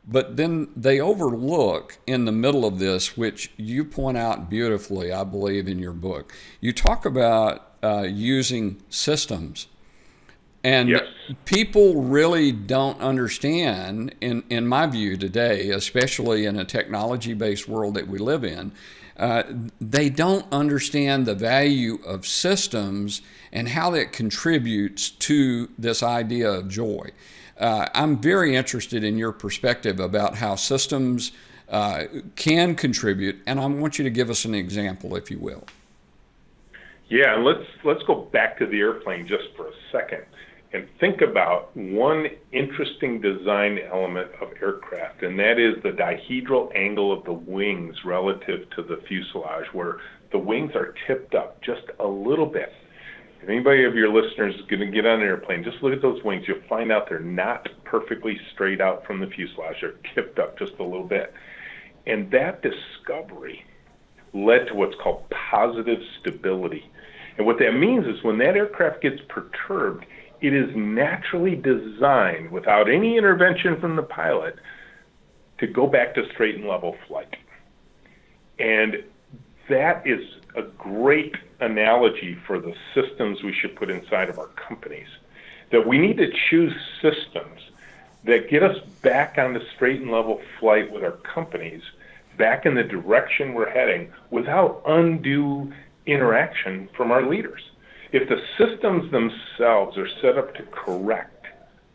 But 0.08 0.36
then 0.36 0.70
they 0.76 1.00
overlook 1.00 2.00
in 2.08 2.26
the 2.26 2.32
middle 2.32 2.66
of 2.66 2.80
this, 2.80 3.16
which 3.16 3.52
you 3.56 3.86
point 3.86 4.18
out 4.18 4.50
beautifully, 4.50 5.12
I 5.12 5.24
believe, 5.24 5.68
in 5.68 5.80
your 5.80 5.94
book. 5.94 6.34
You 6.60 6.74
talk 6.74 7.06
about 7.06 7.68
uh, 7.84 8.08
using 8.10 8.82
systems. 8.90 9.68
And 10.64 10.90
yes. 10.90 11.04
people 11.46 12.04
really 12.04 12.52
don't 12.52 13.00
understand, 13.02 14.14
in, 14.22 14.44
in 14.50 14.68
my 14.68 14.86
view 14.86 15.18
today, 15.18 15.70
especially 15.70 16.46
in 16.46 16.60
a 16.60 16.66
technology 16.66 17.34
based 17.34 17.68
world 17.68 17.96
that 17.96 18.08
we 18.08 18.20
live 18.20 18.44
in, 18.44 18.72
uh, 19.18 19.44
they 19.80 20.10
don't 20.10 20.46
understand 20.52 21.26
the 21.26 21.36
value 21.36 22.00
of 22.06 22.26
systems 22.26 23.22
and 23.52 23.70
how 23.70 23.90
that 23.92 24.14
contributes 24.14 25.10
to 25.10 25.70
this 25.78 26.04
idea 26.04 26.50
of 26.50 26.70
joy. 26.70 27.10
Uh, 27.60 27.88
I'm 27.94 28.18
very 28.18 28.56
interested 28.56 29.04
in 29.04 29.18
your 29.18 29.32
perspective 29.32 30.00
about 30.00 30.36
how 30.36 30.56
systems 30.56 31.32
uh, 31.70 32.06
can 32.36 32.76
contribute, 32.76 33.42
and 33.46 33.60
I 33.60 33.66
want 33.66 33.98
you 33.98 34.04
to 34.04 34.10
give 34.10 34.30
us 34.30 34.46
an 34.46 34.56
example, 34.56 35.16
if 35.16 35.30
you 35.30 35.38
will. 35.38 35.66
Yeah, 37.08 37.36
let's 37.36 37.68
let's 37.84 38.02
go 38.04 38.16
back 38.16 38.58
to 38.60 38.66
the 38.66 38.80
airplane 38.80 39.28
just 39.28 39.56
for 39.56 39.68
a 39.68 39.74
second 39.92 40.24
and 40.74 40.88
think 41.00 41.22
about 41.22 41.76
one 41.76 42.28
interesting 42.52 43.20
design 43.20 43.80
element 43.92 44.32
of 44.42 44.50
aircraft, 44.62 45.24
and 45.24 45.38
that 45.40 45.60
is 45.60 45.82
the 45.84 45.90
dihedral 45.90 46.74
angle 46.76 47.12
of 47.12 47.24
the 47.26 47.34
wings 47.34 47.96
relative 48.06 48.70
to 48.76 48.84
the 48.84 48.98
fuselage, 49.08 49.66
where 49.74 50.00
the 50.32 50.38
wings 50.38 50.72
are 50.76 50.96
tipped 51.08 51.36
up 51.36 51.62
just 51.62 51.84
a 52.00 52.08
little 52.08 52.46
bit 52.46 52.72
if 53.42 53.50
anybody 53.50 53.86
of 53.86 53.96
your 53.96 54.14
listeners 54.14 54.54
is 54.54 54.62
going 54.68 54.82
to 54.82 54.92
get 54.92 55.06
on 55.06 55.22
an 55.22 55.26
airplane, 55.26 55.64
just 55.64 55.82
look 55.82 55.94
at 55.94 56.02
those 56.02 56.24
wings. 56.24 56.46
You'll 56.48 56.62
find 56.70 56.92
out 56.92 57.10
they're 57.10 57.20
not 57.20 57.68
perfectly 57.86 58.40
straight 58.54 58.80
out 58.80 59.06
from 59.06 59.20
the 59.20 59.26
fuselage. 59.28 59.78
They're 59.82 59.96
tipped 60.14 60.38
up 60.38 60.60
just 60.60 60.74
a 60.80 60.84
little 60.84 61.08
bit. 61.08 61.34
And 62.06 62.30
that 62.32 62.62
discovery 62.62 63.66
led 64.34 64.68
to 64.68 64.76
what's 64.76 64.96
called 65.02 65.28
positive 65.52 66.00
stability. 66.20 66.86
And 67.38 67.48
what 67.48 67.58
that 67.60 67.72
means 67.72 68.06
is 68.06 68.24
when 68.24 68.38
that 68.38 68.56
aircraft 68.56 69.02
gets 69.02 69.20
perturbed, 69.28 70.06
it 70.42 70.54
is 70.54 70.76
naturally 70.76 71.56
designed 71.56 72.52
without 72.52 72.90
any 72.90 73.18
intervention 73.18 73.80
from 73.80 73.96
the 73.96 74.04
pilot 74.04 74.56
to 75.60 75.68
go 75.68 75.86
back 75.88 76.16
to 76.16 76.28
straight 76.32 76.56
and 76.56 76.68
level 76.68 76.98
flight. 77.08 77.36
And 78.60 79.04
that 79.70 80.06
is 80.06 80.22
a 80.56 80.64
great 80.64 81.36
analogy 81.60 82.38
for 82.48 82.60
the 82.60 82.74
systems 82.94 83.44
we 83.44 83.54
should 83.54 83.76
put 83.76 83.90
inside 83.90 84.30
of 84.30 84.40
our 84.40 84.48
companies. 84.48 85.08
That 85.72 85.88
we 85.88 85.98
need 85.98 86.18
to 86.18 86.32
choose 86.50 86.74
systems 87.02 87.62
that 88.24 88.50
get 88.50 88.64
us 88.64 88.78
back 89.02 89.38
on 89.38 89.54
the 89.54 89.62
straight 89.76 90.02
and 90.02 90.12
level 90.12 90.42
flight 90.60 90.92
with 90.92 91.04
our 91.04 91.12
companies, 91.12 91.82
back 92.38 92.66
in 92.66 92.76
the 92.76 92.84
direction 92.84 93.54
we're 93.54 93.70
heading 93.70 94.12
without 94.30 94.82
undue 94.86 95.72
interaction 96.06 96.90
from 96.96 97.12
our 97.12 97.26
leaders. 97.26 97.71
If 98.12 98.28
the 98.28 98.42
systems 98.58 99.10
themselves 99.12 99.98
are 99.98 100.08
set 100.22 100.38
up 100.38 100.54
to 100.56 100.64
correct 100.64 101.42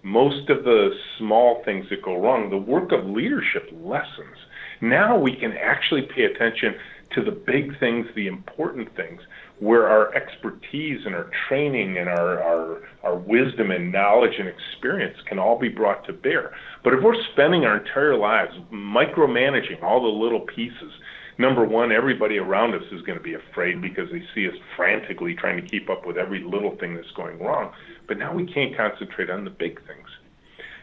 most 0.02 0.48
of 0.50 0.62
the 0.62 0.90
small 1.18 1.62
things 1.64 1.88
that 1.90 2.00
go 2.00 2.16
wrong, 2.16 2.48
the 2.48 2.56
work 2.56 2.92
of 2.92 3.06
leadership 3.06 3.68
lessens. 3.82 4.36
Now 4.80 5.18
we 5.18 5.34
can 5.34 5.52
actually 5.52 6.02
pay 6.02 6.22
attention 6.24 6.76
to 7.10 7.22
the 7.22 7.32
big 7.32 7.78
things, 7.80 8.06
the 8.14 8.28
important 8.28 8.94
things, 8.94 9.20
where 9.58 9.88
our 9.88 10.14
expertise 10.14 11.04
and 11.04 11.14
our 11.14 11.28
training 11.48 11.98
and 11.98 12.08
our, 12.08 12.40
our, 12.40 12.82
our 13.02 13.16
wisdom 13.16 13.70
and 13.70 13.90
knowledge 13.90 14.38
and 14.38 14.48
experience 14.48 15.18
can 15.26 15.38
all 15.38 15.58
be 15.58 15.68
brought 15.68 16.06
to 16.06 16.12
bear. 16.12 16.54
But 16.84 16.94
if 16.94 17.02
we're 17.02 17.20
spending 17.32 17.64
our 17.64 17.78
entire 17.78 18.16
lives 18.16 18.54
micromanaging 18.72 19.82
all 19.82 20.00
the 20.00 20.18
little 20.24 20.40
pieces, 20.40 20.92
number 21.38 21.64
one, 21.64 21.92
everybody 21.92 22.38
around 22.38 22.74
us 22.74 22.82
is 22.92 23.02
going 23.02 23.18
to 23.18 23.22
be 23.22 23.34
afraid 23.34 23.80
because 23.80 24.08
they 24.10 24.22
see 24.34 24.48
us 24.48 24.54
frantically 24.76 25.34
trying 25.34 25.62
to 25.62 25.68
keep 25.68 25.90
up 25.90 26.06
with 26.06 26.16
every 26.16 26.42
little 26.42 26.76
thing 26.78 26.94
that's 26.94 27.10
going 27.16 27.38
wrong. 27.38 27.72
But 28.08 28.18
now 28.18 28.34
we 28.34 28.46
can't 28.52 28.76
concentrate 28.76 29.30
on 29.30 29.44
the 29.44 29.50
big 29.50 29.78
things. 29.86 30.08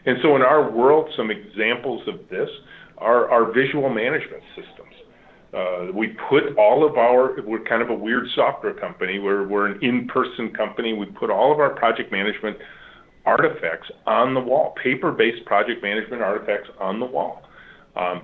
And 0.06 0.18
so 0.22 0.36
in 0.36 0.42
our 0.42 0.70
world, 0.70 1.10
some 1.16 1.30
examples 1.30 2.06
of 2.06 2.28
this 2.28 2.48
are 2.98 3.30
our 3.30 3.52
visual 3.52 3.88
management 3.88 4.42
systems. 4.54 4.94
Uh, 5.52 5.92
we 5.94 6.08
put 6.28 6.56
all 6.58 6.84
of 6.84 6.96
our, 6.98 7.40
we're 7.42 7.62
kind 7.64 7.80
of 7.80 7.88
a 7.88 7.94
weird 7.94 8.26
software 8.34 8.74
company. 8.74 9.18
We're, 9.18 9.46
we're 9.46 9.66
an 9.66 9.78
in 9.82 10.08
person 10.08 10.52
company. 10.52 10.92
We 10.92 11.06
put 11.06 11.30
all 11.30 11.52
of 11.52 11.60
our 11.60 11.70
project 11.70 12.10
management 12.10 12.58
artifacts 13.24 13.90
on 14.06 14.34
the 14.34 14.40
wall, 14.40 14.74
paper 14.82 15.12
based 15.12 15.44
project 15.46 15.82
management 15.82 16.22
artifacts 16.22 16.68
on 16.80 17.00
the 17.00 17.06
wall. 17.06 17.42
Um, 17.96 18.22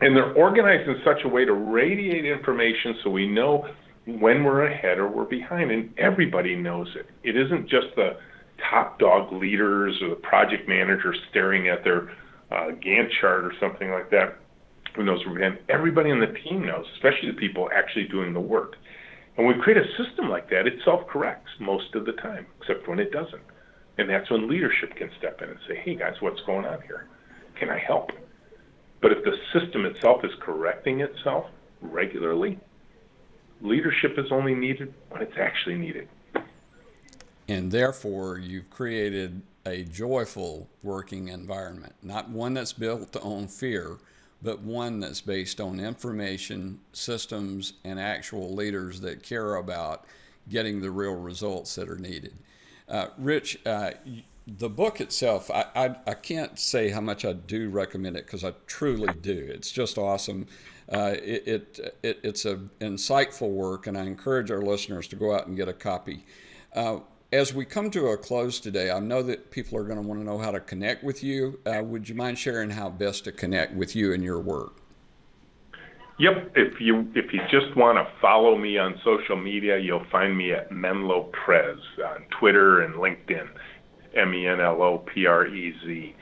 and 0.00 0.16
they're 0.16 0.32
organized 0.34 0.88
in 0.88 0.96
such 1.04 1.24
a 1.24 1.28
way 1.28 1.44
to 1.44 1.52
radiate 1.52 2.24
information 2.24 2.96
so 3.02 3.10
we 3.10 3.26
know 3.26 3.66
when 4.06 4.44
we're 4.44 4.66
ahead 4.66 4.98
or 4.98 5.08
we're 5.08 5.24
behind, 5.24 5.70
and 5.70 5.92
everybody 5.98 6.54
knows 6.54 6.88
it. 6.94 7.06
It 7.24 7.36
isn't 7.36 7.68
just 7.68 7.88
the 7.96 8.18
top 8.70 8.98
dog 8.98 9.32
leaders 9.32 9.96
or 10.02 10.10
the 10.10 10.16
project 10.16 10.68
manager 10.68 11.14
staring 11.30 11.68
at 11.68 11.82
their 11.82 12.10
uh, 12.50 12.70
Gantt 12.84 13.08
chart 13.20 13.44
or 13.44 13.52
something 13.60 13.90
like 13.90 14.10
that 14.10 14.38
who 14.94 15.04
knows 15.04 15.24
where 15.26 15.34
we're. 15.34 15.58
Everybody 15.68 16.10
on 16.10 16.20
the 16.20 16.34
team 16.48 16.64
knows, 16.64 16.84
especially 16.94 17.30
the 17.30 17.36
people 17.36 17.68
actually 17.74 18.08
doing 18.08 18.32
the 18.32 18.40
work. 18.40 18.74
And 19.36 19.46
when 19.46 19.56
we 19.56 19.62
create 19.62 19.78
a 19.78 20.02
system 20.02 20.30
like 20.30 20.48
that, 20.50 20.66
it 20.66 20.74
self 20.84 21.06
corrects 21.08 21.50
most 21.60 21.94
of 21.94 22.06
the 22.06 22.12
time, 22.12 22.46
except 22.60 22.88
when 22.88 22.98
it 22.98 23.12
doesn't. 23.12 23.42
And 23.98 24.08
that's 24.08 24.30
when 24.30 24.48
leadership 24.48 24.96
can 24.96 25.10
step 25.18 25.40
in 25.42 25.50
and 25.50 25.58
say, 25.68 25.80
hey 25.84 25.96
guys, 25.96 26.14
what's 26.20 26.40
going 26.46 26.64
on 26.64 26.80
here? 26.82 27.08
Can 27.58 27.70
I 27.70 27.78
help? 27.78 28.10
But 29.00 29.12
if 29.12 29.24
the 29.24 29.36
system 29.52 29.84
itself 29.84 30.24
is 30.24 30.32
correcting 30.40 31.00
itself 31.00 31.46
regularly, 31.80 32.58
leadership 33.60 34.18
is 34.18 34.30
only 34.30 34.54
needed 34.54 34.92
when 35.10 35.22
it's 35.22 35.36
actually 35.38 35.76
needed. 35.76 36.08
And 37.48 37.70
therefore, 37.70 38.38
you've 38.38 38.70
created 38.70 39.42
a 39.64 39.84
joyful 39.84 40.68
working 40.82 41.28
environment, 41.28 41.94
not 42.02 42.28
one 42.28 42.54
that's 42.54 42.72
built 42.72 43.16
on 43.16 43.48
fear, 43.48 43.98
but 44.42 44.60
one 44.60 45.00
that's 45.00 45.20
based 45.20 45.60
on 45.60 45.80
information, 45.80 46.80
systems, 46.92 47.74
and 47.84 47.98
actual 47.98 48.54
leaders 48.54 49.00
that 49.00 49.22
care 49.22 49.56
about 49.56 50.04
getting 50.48 50.80
the 50.80 50.90
real 50.90 51.14
results 51.14 51.74
that 51.74 51.88
are 51.88 51.98
needed. 51.98 52.34
Uh, 52.88 53.08
Rich, 53.18 53.58
uh, 53.66 53.92
the 54.46 54.68
book 54.68 55.00
itself, 55.00 55.50
I, 55.50 55.66
I, 55.74 55.96
I, 56.06 56.14
can't 56.14 56.58
say 56.58 56.90
how 56.90 57.00
much 57.00 57.24
I 57.24 57.32
do 57.32 57.68
recommend 57.68 58.16
it 58.16 58.26
because 58.26 58.44
I 58.44 58.52
truly 58.66 59.12
do. 59.20 59.48
It's 59.50 59.72
just 59.72 59.98
awesome. 59.98 60.46
Uh, 60.90 61.14
it, 61.20 61.48
it, 61.48 61.98
it, 62.04 62.20
it's 62.22 62.44
an 62.44 62.70
insightful 62.80 63.50
work, 63.50 63.88
and 63.88 63.98
I 63.98 64.04
encourage 64.04 64.52
our 64.52 64.62
listeners 64.62 65.08
to 65.08 65.16
go 65.16 65.34
out 65.34 65.48
and 65.48 65.56
get 65.56 65.68
a 65.68 65.72
copy. 65.72 66.24
Uh, 66.74 67.00
as 67.32 67.52
we 67.52 67.64
come 67.64 67.90
to 67.90 68.06
a 68.08 68.16
close 68.16 68.60
today, 68.60 68.88
I 68.88 69.00
know 69.00 69.20
that 69.24 69.50
people 69.50 69.78
are 69.78 69.84
going 69.84 70.00
to 70.00 70.06
want 70.06 70.20
to 70.20 70.24
know 70.24 70.38
how 70.38 70.52
to 70.52 70.60
connect 70.60 71.02
with 71.02 71.24
you. 71.24 71.58
Uh, 71.66 71.82
would 71.82 72.08
you 72.08 72.14
mind 72.14 72.38
sharing 72.38 72.70
how 72.70 72.88
best 72.88 73.24
to 73.24 73.32
connect 73.32 73.74
with 73.74 73.96
you 73.96 74.12
and 74.12 74.22
your 74.22 74.38
work? 74.38 74.80
Yep. 76.18 76.52
If 76.54 76.80
you 76.80 77.06
if 77.14 77.32
you 77.34 77.40
just 77.50 77.76
want 77.76 77.98
to 77.98 78.10
follow 78.22 78.56
me 78.56 78.78
on 78.78 78.98
social 79.04 79.36
media, 79.36 79.78
you'll 79.78 80.06
find 80.10 80.36
me 80.36 80.52
at 80.52 80.72
Menlo 80.72 81.24
Prez 81.32 81.78
on 82.06 82.24
Twitter 82.30 82.80
and 82.82 82.94
LinkedIn. 82.94 83.48
M 84.16 84.34
E 84.34 84.46
N 84.46 84.60
L 84.60 84.82
O 84.82 84.98
P 84.98 85.26
R 85.26 85.46
E 85.46 85.74
Z. 85.84 86.14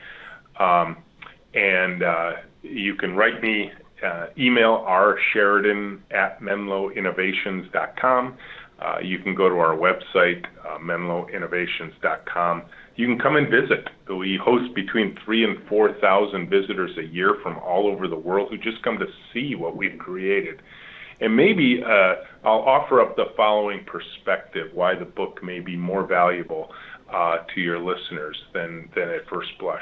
Um, 0.59 0.97
and 1.53 2.03
uh, 2.03 2.31
you 2.61 2.95
can 2.95 3.15
write 3.15 3.41
me 3.41 3.71
uh, 4.05 4.27
email 4.37 4.83
r 4.85 5.17
sheridan 5.33 6.03
at 6.11 6.41
menloinnovations.com. 6.41 8.37
Uh, 8.77 8.97
you 9.01 9.19
can 9.19 9.33
go 9.33 9.47
to 9.47 9.55
our 9.55 9.75
website, 9.75 10.45
uh, 10.65 10.77
menloinnovations.com. 10.79 12.63
You 12.97 13.07
can 13.07 13.17
come 13.19 13.37
and 13.37 13.49
visit. 13.49 13.89
We 14.09 14.37
host 14.41 14.75
between 14.75 15.17
three 15.23 15.43
and 15.43 15.57
4,000 15.67 16.49
visitors 16.49 16.91
a 16.97 17.03
year 17.03 17.37
from 17.41 17.57
all 17.59 17.87
over 17.87 18.07
the 18.07 18.17
world 18.17 18.49
who 18.49 18.57
just 18.57 18.83
come 18.83 18.99
to 18.99 19.07
see 19.33 19.55
what 19.55 19.77
we've 19.77 19.97
created. 19.97 20.61
And 21.21 21.35
maybe 21.35 21.81
uh, 21.81 22.15
I'll 22.43 22.59
offer 22.59 23.01
up 23.01 23.15
the 23.15 23.27
following 23.37 23.85
perspective 23.85 24.71
why 24.73 24.95
the 24.95 25.05
book 25.05 25.41
may 25.41 25.61
be 25.61 25.77
more 25.77 26.05
valuable 26.05 26.71
uh, 27.15 27.37
to 27.53 27.61
your 27.61 27.79
listeners 27.79 28.37
than, 28.53 28.89
than 28.93 29.09
at 29.09 29.27
first 29.29 29.49
blush. 29.59 29.81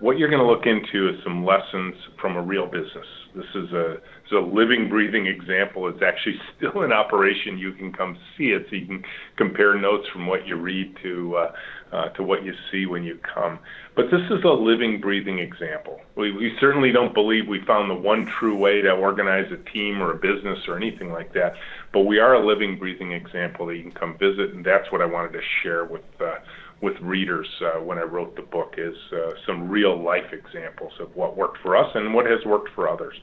What 0.00 0.18
you're 0.18 0.28
going 0.28 0.42
to 0.42 0.46
look 0.46 0.66
into 0.66 1.08
is 1.08 1.14
some 1.24 1.46
lessons 1.46 1.94
from 2.20 2.36
a 2.36 2.42
real 2.42 2.66
business. 2.66 3.06
This 3.34 3.46
is 3.54 3.72
a, 3.72 3.94
is 3.94 4.32
a 4.32 4.40
living, 4.40 4.88
breathing 4.90 5.26
example. 5.26 5.88
It's 5.88 6.02
actually 6.04 6.34
still 6.56 6.82
in 6.82 6.92
operation. 6.92 7.56
You 7.56 7.72
can 7.72 7.92
come 7.92 8.18
see 8.36 8.46
it, 8.48 8.66
so 8.68 8.76
you 8.76 8.86
can 8.86 9.02
compare 9.38 9.80
notes 9.80 10.06
from 10.12 10.26
what 10.26 10.46
you 10.46 10.56
read 10.56 10.94
to 11.02 11.36
uh, 11.36 11.52
uh, 11.92 12.08
to 12.10 12.22
what 12.22 12.44
you 12.44 12.52
see 12.70 12.86
when 12.86 13.04
you 13.04 13.18
come. 13.34 13.58
But 13.94 14.06
this 14.10 14.22
is 14.30 14.42
a 14.44 14.48
living, 14.48 15.00
breathing 15.00 15.38
example. 15.38 16.00
We, 16.16 16.32
we 16.32 16.56
certainly 16.58 16.92
don't 16.92 17.12
believe 17.12 17.46
we 17.46 17.60
found 17.66 17.90
the 17.90 17.94
one 17.94 18.26
true 18.38 18.56
way 18.56 18.80
to 18.80 18.90
organize 18.90 19.52
a 19.52 19.70
team 19.70 20.02
or 20.02 20.12
a 20.12 20.16
business 20.16 20.58
or 20.66 20.76
anything 20.76 21.12
like 21.12 21.34
that. 21.34 21.54
But 21.92 22.00
we 22.00 22.18
are 22.18 22.34
a 22.34 22.46
living, 22.46 22.78
breathing 22.78 23.12
example 23.12 23.66
that 23.66 23.76
you 23.76 23.82
can 23.82 23.92
come 23.92 24.16
visit, 24.18 24.54
and 24.54 24.64
that's 24.64 24.90
what 24.90 25.02
I 25.02 25.06
wanted 25.06 25.32
to 25.32 25.40
share 25.62 25.84
with. 25.84 26.04
Uh, 26.20 26.36
with 26.80 26.96
readers 27.00 27.46
uh, 27.60 27.80
when 27.80 27.96
I 27.96 28.02
wrote 28.02 28.34
the 28.34 28.42
book 28.42 28.74
is 28.76 28.96
uh, 29.12 29.30
some 29.46 29.68
real 29.68 30.02
life 30.02 30.32
examples 30.32 30.92
of 30.98 31.14
what 31.14 31.36
worked 31.36 31.58
for 31.62 31.76
us 31.76 31.88
and 31.94 32.12
what 32.12 32.26
has 32.26 32.44
worked 32.44 32.70
for 32.74 32.88
others. 32.88 33.14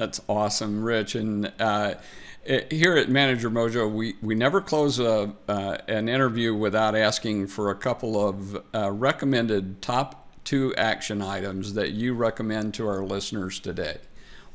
That's 0.00 0.18
awesome, 0.30 0.82
Rich. 0.82 1.14
And 1.14 1.52
uh, 1.60 1.96
here 2.70 2.96
at 2.96 3.10
Manager 3.10 3.50
Mojo, 3.50 3.92
we, 3.92 4.14
we 4.22 4.34
never 4.34 4.62
close 4.62 4.98
a, 4.98 5.34
uh, 5.46 5.76
an 5.88 6.08
interview 6.08 6.54
without 6.54 6.96
asking 6.96 7.48
for 7.48 7.70
a 7.70 7.74
couple 7.74 8.26
of 8.26 8.64
uh, 8.74 8.90
recommended 8.92 9.82
top 9.82 10.26
two 10.42 10.74
action 10.76 11.20
items 11.20 11.74
that 11.74 11.90
you 11.90 12.14
recommend 12.14 12.72
to 12.74 12.88
our 12.88 13.04
listeners 13.04 13.60
today. 13.60 13.98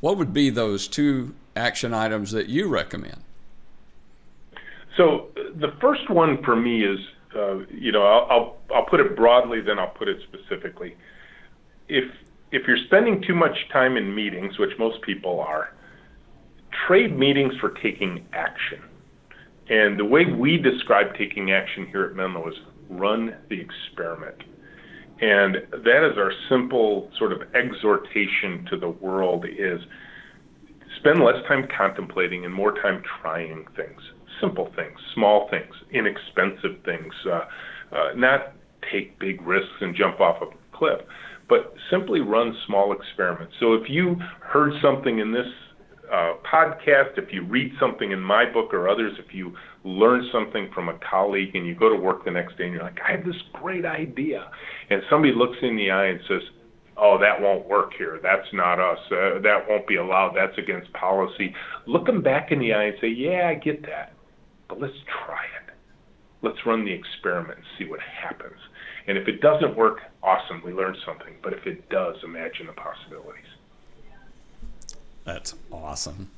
What 0.00 0.18
would 0.18 0.32
be 0.32 0.50
those 0.50 0.88
two 0.88 1.36
action 1.54 1.94
items 1.94 2.32
that 2.32 2.48
you 2.48 2.66
recommend? 2.66 3.22
So 4.96 5.28
the 5.54 5.74
first 5.80 6.10
one 6.10 6.42
for 6.42 6.56
me 6.56 6.84
is, 6.84 6.98
uh, 7.36 7.58
you 7.70 7.92
know, 7.92 8.02
I'll, 8.02 8.26
I'll, 8.28 8.56
I'll 8.74 8.86
put 8.86 8.98
it 8.98 9.14
broadly, 9.14 9.60
then 9.60 9.78
I'll 9.78 9.90
put 9.90 10.08
it 10.08 10.18
specifically. 10.24 10.96
If 11.88 12.10
if 12.52 12.66
you're 12.66 12.78
spending 12.86 13.22
too 13.26 13.34
much 13.34 13.56
time 13.72 13.96
in 13.96 14.14
meetings, 14.14 14.58
which 14.58 14.70
most 14.78 15.02
people 15.02 15.40
are, 15.40 15.74
trade 16.86 17.16
meetings 17.18 17.54
for 17.60 17.70
taking 17.82 18.26
action. 18.32 18.82
And 19.68 19.98
the 19.98 20.04
way 20.04 20.24
we 20.24 20.56
describe 20.56 21.14
taking 21.18 21.50
action 21.52 21.86
here 21.86 22.04
at 22.04 22.14
Menlo 22.14 22.48
is 22.48 22.54
run 22.88 23.34
the 23.48 23.60
experiment. 23.60 24.42
And 25.20 25.56
that 25.72 26.08
is 26.08 26.18
our 26.18 26.32
simple 26.48 27.10
sort 27.18 27.32
of 27.32 27.42
exhortation 27.54 28.66
to 28.70 28.76
the 28.78 28.90
world 28.90 29.44
is 29.46 29.80
spend 30.98 31.20
less 31.20 31.42
time 31.48 31.66
contemplating 31.76 32.44
and 32.44 32.54
more 32.54 32.74
time 32.80 33.02
trying 33.20 33.66
things. 33.76 34.00
Simple 34.40 34.70
things, 34.76 34.98
small 35.14 35.48
things, 35.50 35.74
inexpensive 35.90 36.84
things, 36.84 37.14
uh, 37.26 37.40
uh, 37.92 38.12
not 38.14 38.52
take 38.92 39.18
big 39.18 39.40
risks 39.42 39.72
and 39.80 39.96
jump 39.96 40.20
off 40.20 40.42
a 40.42 40.76
cliff 40.76 41.00
but 41.48 41.72
simply 41.90 42.20
run 42.20 42.52
small 42.66 42.92
experiments. 42.92 43.54
So 43.60 43.74
if 43.74 43.88
you 43.88 44.16
heard 44.40 44.72
something 44.82 45.18
in 45.18 45.32
this 45.32 45.46
uh, 46.12 46.34
podcast, 46.50 47.16
if 47.16 47.32
you 47.32 47.44
read 47.44 47.72
something 47.80 48.12
in 48.12 48.20
my 48.20 48.44
book 48.50 48.72
or 48.72 48.88
others, 48.88 49.12
if 49.18 49.34
you 49.34 49.52
learn 49.84 50.28
something 50.32 50.70
from 50.74 50.88
a 50.88 50.98
colleague 51.08 51.54
and 51.54 51.66
you 51.66 51.74
go 51.74 51.88
to 51.88 51.96
work 51.96 52.24
the 52.24 52.30
next 52.30 52.56
day 52.58 52.64
and 52.64 52.72
you're 52.72 52.82
like, 52.82 52.98
I 53.06 53.12
have 53.12 53.24
this 53.24 53.40
great 53.52 53.84
idea, 53.84 54.50
and 54.90 55.02
somebody 55.10 55.32
looks 55.34 55.56
in 55.62 55.76
the 55.76 55.90
eye 55.90 56.06
and 56.06 56.20
says, 56.28 56.42
Oh, 56.98 57.18
that 57.20 57.42
won't 57.42 57.68
work 57.68 57.90
here. 57.98 58.18
That's 58.22 58.46
not 58.54 58.80
us. 58.80 58.98
Uh, 59.12 59.38
that 59.42 59.58
won't 59.68 59.86
be 59.86 59.96
allowed. 59.96 60.32
That's 60.34 60.56
against 60.56 60.90
policy. 60.94 61.54
Look 61.86 62.06
them 62.06 62.22
back 62.22 62.52
in 62.52 62.58
the 62.58 62.72
eye 62.72 62.84
and 62.84 62.96
say, 63.02 63.08
Yeah, 63.08 63.50
I 63.50 63.54
get 63.54 63.82
that, 63.82 64.14
but 64.66 64.80
let's 64.80 64.96
try 65.26 65.42
it. 65.44 65.74
Let's 66.42 66.58
run 66.64 66.86
the 66.86 66.92
experiment 66.92 67.58
and 67.58 67.66
see 67.78 67.84
what 67.84 68.00
happens. 68.00 68.56
And 69.06 69.16
if 69.16 69.28
it 69.28 69.40
doesn't 69.40 69.76
work, 69.76 70.00
awesome, 70.22 70.62
we 70.64 70.72
learned 70.72 70.96
something. 71.04 71.34
But 71.42 71.52
if 71.52 71.66
it 71.66 71.88
does, 71.88 72.16
imagine 72.24 72.66
the 72.66 72.72
possibilities. 72.72 73.44
That's 75.24 75.54
awesome. 75.70 76.30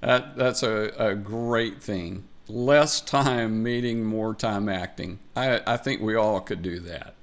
That, 0.00 0.36
that's 0.36 0.62
a, 0.62 0.92
a 0.98 1.14
great 1.14 1.82
thing. 1.82 2.24
Less 2.48 3.00
time 3.00 3.62
meeting, 3.62 4.04
more 4.04 4.34
time 4.34 4.68
acting. 4.68 5.18
I, 5.36 5.60
I 5.66 5.76
think 5.76 6.00
we 6.00 6.14
all 6.14 6.40
could 6.40 6.62
do 6.62 6.80
that. 6.80 7.14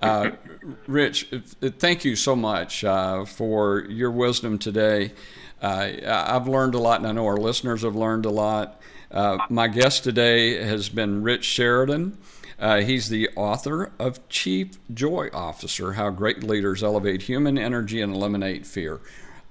Uh, 0.00 0.30
Rich, 0.86 1.32
thank 1.78 2.04
you 2.04 2.16
so 2.16 2.34
much 2.34 2.84
uh, 2.84 3.24
for 3.24 3.86
your 3.88 4.10
wisdom 4.10 4.58
today. 4.58 5.12
Uh, 5.60 5.90
I've 6.06 6.48
learned 6.48 6.74
a 6.74 6.78
lot, 6.78 7.00
and 7.00 7.06
I 7.06 7.12
know 7.12 7.26
our 7.26 7.36
listeners 7.36 7.82
have 7.82 7.96
learned 7.96 8.26
a 8.26 8.30
lot. 8.30 8.80
Uh, 9.10 9.38
my 9.48 9.68
guest 9.68 10.04
today 10.04 10.62
has 10.62 10.88
been 10.88 11.22
Rich 11.22 11.44
Sheridan. 11.44 12.18
Uh, 12.58 12.80
he's 12.80 13.08
the 13.08 13.28
author 13.36 13.92
of 13.98 14.26
Chief 14.28 14.78
Joy 14.92 15.28
Officer 15.32 15.92
How 15.92 16.10
Great 16.10 16.42
Leaders 16.42 16.82
Elevate 16.82 17.22
Human 17.22 17.58
Energy 17.58 18.00
and 18.00 18.14
Eliminate 18.14 18.66
Fear. 18.66 19.00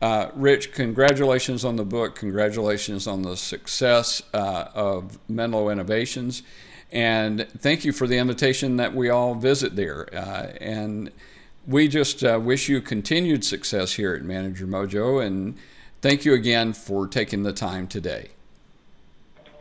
Uh, 0.01 0.29
Rich, 0.35 0.73
congratulations 0.73 1.63
on 1.63 1.75
the 1.75 1.85
book. 1.85 2.15
Congratulations 2.15 3.07
on 3.07 3.21
the 3.21 3.37
success 3.37 4.21
uh, 4.33 4.69
of 4.73 5.19
Menlo 5.29 5.69
Innovations. 5.69 6.43
And 6.91 7.47
thank 7.57 7.85
you 7.85 7.91
for 7.91 8.07
the 8.07 8.17
invitation 8.17 8.77
that 8.77 8.93
we 8.93 9.09
all 9.09 9.35
visit 9.35 9.75
there. 9.75 10.07
Uh, 10.13 10.53
and 10.59 11.11
we 11.67 11.87
just 11.87 12.23
uh, 12.23 12.39
wish 12.41 12.69
you 12.69 12.81
continued 12.81 13.43
success 13.43 13.93
here 13.93 14.13
at 14.13 14.23
Manager 14.23 14.67
Mojo. 14.67 15.25
And 15.25 15.57
thank 16.01 16.25
you 16.25 16.33
again 16.33 16.73
for 16.73 17.07
taking 17.07 17.43
the 17.43 17.53
time 17.53 17.87
today. 17.87 18.29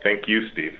Thank 0.03 0.27
you, 0.27 0.47
Steve. 0.49 0.77